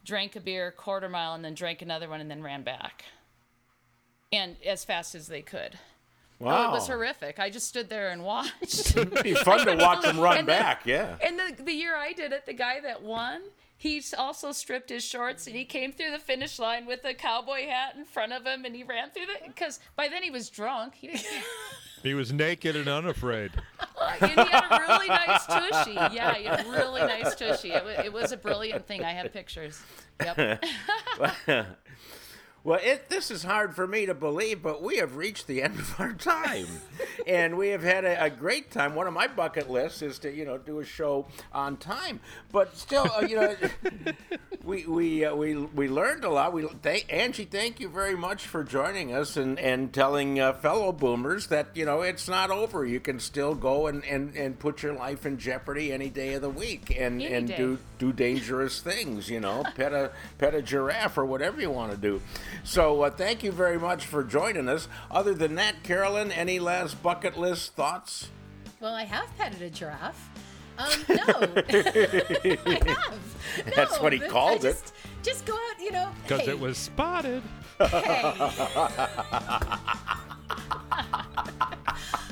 drank 0.04 0.36
a 0.36 0.40
beer, 0.40 0.70
quarter 0.70 1.08
mile, 1.08 1.34
and 1.34 1.44
then 1.44 1.54
drank 1.54 1.82
another 1.82 2.08
one 2.08 2.20
and 2.20 2.30
then 2.30 2.42
ran 2.42 2.62
back. 2.62 3.04
And 4.32 4.56
as 4.64 4.84
fast 4.84 5.14
as 5.14 5.26
they 5.26 5.42
could. 5.42 5.78
Wow. 6.38 6.66
Oh, 6.66 6.68
it 6.70 6.72
was 6.72 6.86
horrific. 6.88 7.38
I 7.38 7.50
just 7.50 7.68
stood 7.68 7.88
there 7.88 8.10
and 8.10 8.22
watched. 8.24 8.96
It'd 8.96 9.22
be 9.22 9.34
fun 9.34 9.64
to 9.66 9.74
watch 9.76 10.02
them 10.02 10.18
run 10.18 10.38
And 10.38 10.46
back. 10.46 10.82
Yeah. 10.86 11.16
and 11.24 11.38
the, 11.38 11.62
the 11.62 11.72
year 11.72 11.96
I 11.96 12.12
did 12.12 12.32
it, 12.32 12.46
the 12.46 12.52
guy 12.54 12.80
that 12.80 13.02
won, 13.02 13.42
he 13.82 14.00
also 14.16 14.52
stripped 14.52 14.90
his 14.90 15.02
shorts 15.02 15.48
and 15.48 15.56
he 15.56 15.64
came 15.64 15.90
through 15.90 16.12
the 16.12 16.18
finish 16.20 16.60
line 16.60 16.86
with 16.86 17.04
a 17.04 17.12
cowboy 17.14 17.66
hat 17.66 17.96
in 17.98 18.04
front 18.04 18.32
of 18.32 18.46
him 18.46 18.64
and 18.64 18.76
he 18.76 18.84
ran 18.84 19.10
through 19.10 19.26
the 19.26 19.48
because 19.48 19.80
by 19.96 20.06
then 20.06 20.22
he 20.22 20.30
was 20.30 20.48
drunk. 20.48 20.94
He 20.94 21.08
didn't, 21.08 21.24
He 22.04 22.14
was 22.14 22.32
naked 22.32 22.76
and 22.76 22.86
unafraid. 22.86 23.50
and 24.20 24.30
he 24.30 24.36
had 24.36 24.64
a 24.70 24.80
really 24.82 25.08
nice 25.08 25.46
tushy. 25.46 25.94
Yeah, 25.94 26.32
he 26.34 26.44
had 26.44 26.64
a 26.64 26.70
really 26.70 27.00
nice 27.00 27.34
tushy. 27.34 27.72
It, 27.72 27.82
wa- 27.84 28.04
it 28.04 28.12
was 28.12 28.30
a 28.30 28.36
brilliant 28.36 28.86
thing. 28.86 29.02
I 29.02 29.10
have 29.14 29.32
pictures. 29.32 29.82
Yep. 30.22 30.64
Well, 32.64 32.78
it, 32.80 33.08
this 33.08 33.32
is 33.32 33.42
hard 33.42 33.74
for 33.74 33.88
me 33.88 34.06
to 34.06 34.14
believe, 34.14 34.62
but 34.62 34.80
we 34.82 34.98
have 34.98 35.16
reached 35.16 35.48
the 35.48 35.62
end 35.62 35.80
of 35.80 35.98
our 35.98 36.12
time, 36.12 36.66
and 37.26 37.56
we 37.58 37.70
have 37.70 37.82
had 37.82 38.04
a, 38.04 38.24
a 38.26 38.30
great 38.30 38.70
time. 38.70 38.94
One 38.94 39.08
of 39.08 39.12
my 39.12 39.26
bucket 39.26 39.68
lists 39.68 40.00
is 40.00 40.20
to, 40.20 40.32
you 40.32 40.44
know, 40.44 40.58
do 40.58 40.78
a 40.78 40.84
show 40.84 41.26
on 41.52 41.76
time. 41.76 42.20
But 42.52 42.76
still, 42.76 43.10
uh, 43.16 43.22
you 43.22 43.34
know, 43.34 43.56
we 44.64 44.86
we 44.86 45.24
uh, 45.24 45.34
we 45.34 45.56
we 45.56 45.88
learned 45.88 46.22
a 46.22 46.30
lot. 46.30 46.52
We 46.52 46.68
thank 46.82 47.12
Angie. 47.12 47.46
Thank 47.46 47.80
you 47.80 47.88
very 47.88 48.14
much 48.14 48.46
for 48.46 48.62
joining 48.62 49.12
us 49.12 49.36
and 49.36 49.58
and 49.58 49.92
telling 49.92 50.38
uh, 50.38 50.52
fellow 50.52 50.92
boomers 50.92 51.48
that 51.48 51.68
you 51.74 51.84
know 51.84 52.02
it's 52.02 52.28
not 52.28 52.52
over. 52.52 52.86
You 52.86 53.00
can 53.00 53.18
still 53.18 53.56
go 53.56 53.88
and, 53.88 54.04
and, 54.04 54.36
and 54.36 54.56
put 54.56 54.84
your 54.84 54.92
life 54.94 55.26
in 55.26 55.36
jeopardy 55.36 55.92
any 55.92 56.10
day 56.10 56.34
of 56.34 56.42
the 56.42 56.48
week 56.50 56.90
and 56.96 57.20
Any 57.20 57.26
and 57.26 57.48
day. 57.48 57.56
do 57.56 57.78
do 57.98 58.12
dangerous 58.12 58.80
things. 58.80 59.28
You 59.28 59.40
know, 59.40 59.64
pet 59.74 59.92
a 59.92 60.12
pet 60.38 60.54
a 60.54 60.62
giraffe 60.62 61.18
or 61.18 61.24
whatever 61.24 61.60
you 61.60 61.70
want 61.70 61.90
to 61.90 61.98
do. 61.98 62.22
So 62.64 63.02
uh, 63.02 63.10
thank 63.10 63.42
you 63.42 63.52
very 63.52 63.78
much 63.78 64.06
for 64.06 64.22
joining 64.24 64.68
us. 64.68 64.88
Other 65.10 65.34
than 65.34 65.54
that, 65.56 65.82
Carolyn, 65.82 66.32
any 66.32 66.58
last 66.58 67.02
bucket 67.02 67.38
list 67.38 67.74
thoughts? 67.74 68.28
Well, 68.80 68.94
I 68.94 69.04
have 69.04 69.26
petted 69.38 69.62
a 69.62 69.70
giraffe. 69.70 70.30
Um, 70.78 70.88
no, 71.08 71.16
I 71.28 72.80
have. 72.86 73.18
That's 73.76 74.00
what 74.00 74.12
he 74.12 74.18
but 74.18 74.28
I 74.28 74.30
called 74.30 74.64
it. 74.64 74.72
just, 74.72 74.94
Just 75.22 75.44
go 75.46 75.54
out, 75.54 75.80
you 75.80 75.92
know. 75.92 76.08
Because 76.22 76.40
hey, 76.42 76.50
it 76.52 76.58
was 76.58 76.78
spotted. 76.78 77.42
Hey. 77.78 77.86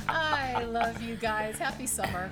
I 0.07 0.63
love 0.65 1.01
you 1.01 1.15
guys. 1.15 1.57
Happy 1.57 1.87
summer. 1.87 2.29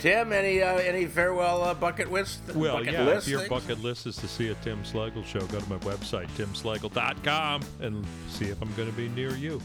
Tim, 0.00 0.32
any 0.32 0.62
uh, 0.62 0.78
any 0.78 1.04
farewell 1.04 1.62
uh, 1.62 1.74
bucket 1.74 2.10
list? 2.10 2.40
Well, 2.54 2.78
bucket 2.78 2.94
yeah, 2.94 3.04
list 3.04 3.26
if 3.26 3.30
your 3.30 3.40
things? 3.40 3.50
bucket 3.50 3.82
list 3.82 4.06
is 4.06 4.16
to 4.16 4.28
see 4.28 4.48
a 4.48 4.54
Tim 4.56 4.82
Slagle 4.82 5.24
show, 5.26 5.40
go 5.40 5.60
to 5.60 5.68
my 5.68 5.76
website, 5.78 6.28
timslagle.com, 6.38 7.60
and 7.80 8.04
see 8.28 8.46
if 8.46 8.60
I'm 8.62 8.72
going 8.76 8.90
to 8.90 8.96
be 8.96 9.10
near 9.10 9.36
you. 9.36 9.60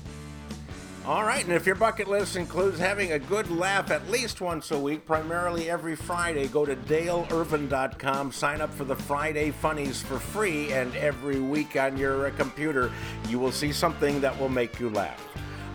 All 1.06 1.24
right, 1.24 1.44
and 1.44 1.54
if 1.54 1.66
your 1.66 1.76
bucket 1.76 2.10
list 2.10 2.36
includes 2.36 2.80
having 2.80 3.14
a 3.14 3.20
good 3.20 3.50
laugh 3.50 3.92
at 3.92 4.10
least 4.10 4.42
once 4.42 4.72
a 4.72 4.80
week, 4.80 5.06
primarily 5.06 5.70
every 5.70 5.96
Friday, 5.96 6.48
go 6.48 6.66
to 6.66 6.76
daleirvin.com, 6.76 8.32
sign 8.32 8.60
up 8.60 8.74
for 8.74 8.86
the 8.86 8.96
Friday 8.96 9.52
Funnies 9.52 10.02
for 10.02 10.20
free, 10.20 10.74
and 10.74 10.94
every 10.96 11.40
week 11.40 11.80
on 11.80 11.96
your 11.96 12.28
uh, 12.28 12.32
computer, 12.32 12.92
you 13.30 13.38
will 13.40 13.52
see 13.52 13.72
something 13.72 14.20
that 14.20 14.38
will 14.38 14.50
make 14.50 14.80
you 14.80 14.90
laugh. 14.90 15.24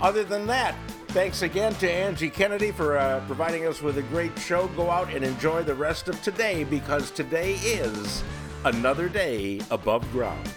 Other 0.00 0.24
than 0.24 0.46
that, 0.48 0.74
thanks 1.10 1.42
again 1.42 1.74
to 1.74 1.90
Angie 1.90 2.30
Kennedy 2.30 2.70
for 2.70 2.96
uh, 2.96 3.20
providing 3.26 3.66
us 3.66 3.82
with 3.82 3.98
a 3.98 4.02
great 4.02 4.38
show. 4.38 4.68
Go 4.68 4.90
out 4.90 5.12
and 5.12 5.24
enjoy 5.24 5.62
the 5.62 5.74
rest 5.74 6.08
of 6.08 6.20
today 6.22 6.62
because 6.62 7.10
today 7.10 7.54
is 7.54 8.22
another 8.64 9.08
day 9.08 9.60
above 9.70 10.08
ground. 10.12 10.48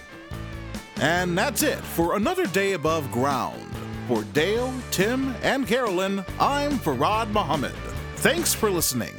And 0.97 1.35
that's 1.37 1.63
it 1.63 1.79
for 1.79 2.15
another 2.15 2.45
day 2.47 2.73
above 2.73 3.11
ground. 3.11 3.67
For 4.07 4.23
Dale, 4.25 4.73
Tim, 4.91 5.35
and 5.41 5.65
Carolyn, 5.65 6.23
I'm 6.39 6.73
Farad 6.73 7.29
Muhammad. 7.31 7.75
Thanks 8.17 8.53
for 8.53 8.69
listening. 8.69 9.15